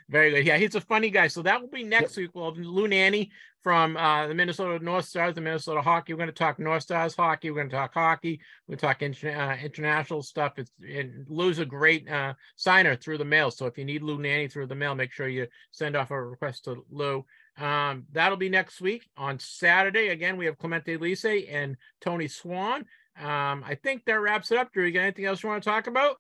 [0.10, 0.46] Very good.
[0.46, 1.28] Yeah, he's a funny guy.
[1.28, 2.24] So that will be next yep.
[2.24, 2.32] week.
[2.34, 3.30] We'll have Lou Nanne
[3.62, 6.14] from uh, the Minnesota North Stars, the Minnesota Hockey.
[6.14, 7.50] We're going to talk North Stars hockey.
[7.50, 8.40] We're going to talk hockey.
[8.68, 10.54] We're talk inter- uh, international stuff.
[10.58, 13.52] It's and Lou's a great uh, signer through the mail.
[13.52, 16.22] So if you need Lou Nanne through the mail, make sure you send off a
[16.22, 17.26] request to Lou.
[17.58, 20.10] Um, that'll be next week on Saturday.
[20.10, 22.86] Again, we have Clemente Lisi and Tony Swan.
[23.20, 24.72] Um, I think that wraps it up.
[24.72, 26.18] Drew, you got anything else you want to talk about?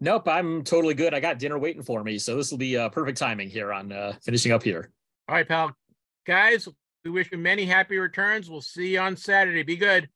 [0.00, 1.12] Nope, I'm totally good.
[1.12, 3.92] I got dinner waiting for me, so this will be uh, perfect timing here on
[3.92, 4.90] uh, finishing up here.
[5.28, 5.76] All right, pal.
[6.26, 6.66] Guys,
[7.04, 8.48] we wish you many happy returns.
[8.48, 9.62] We'll see you on Saturday.
[9.62, 10.08] Be good.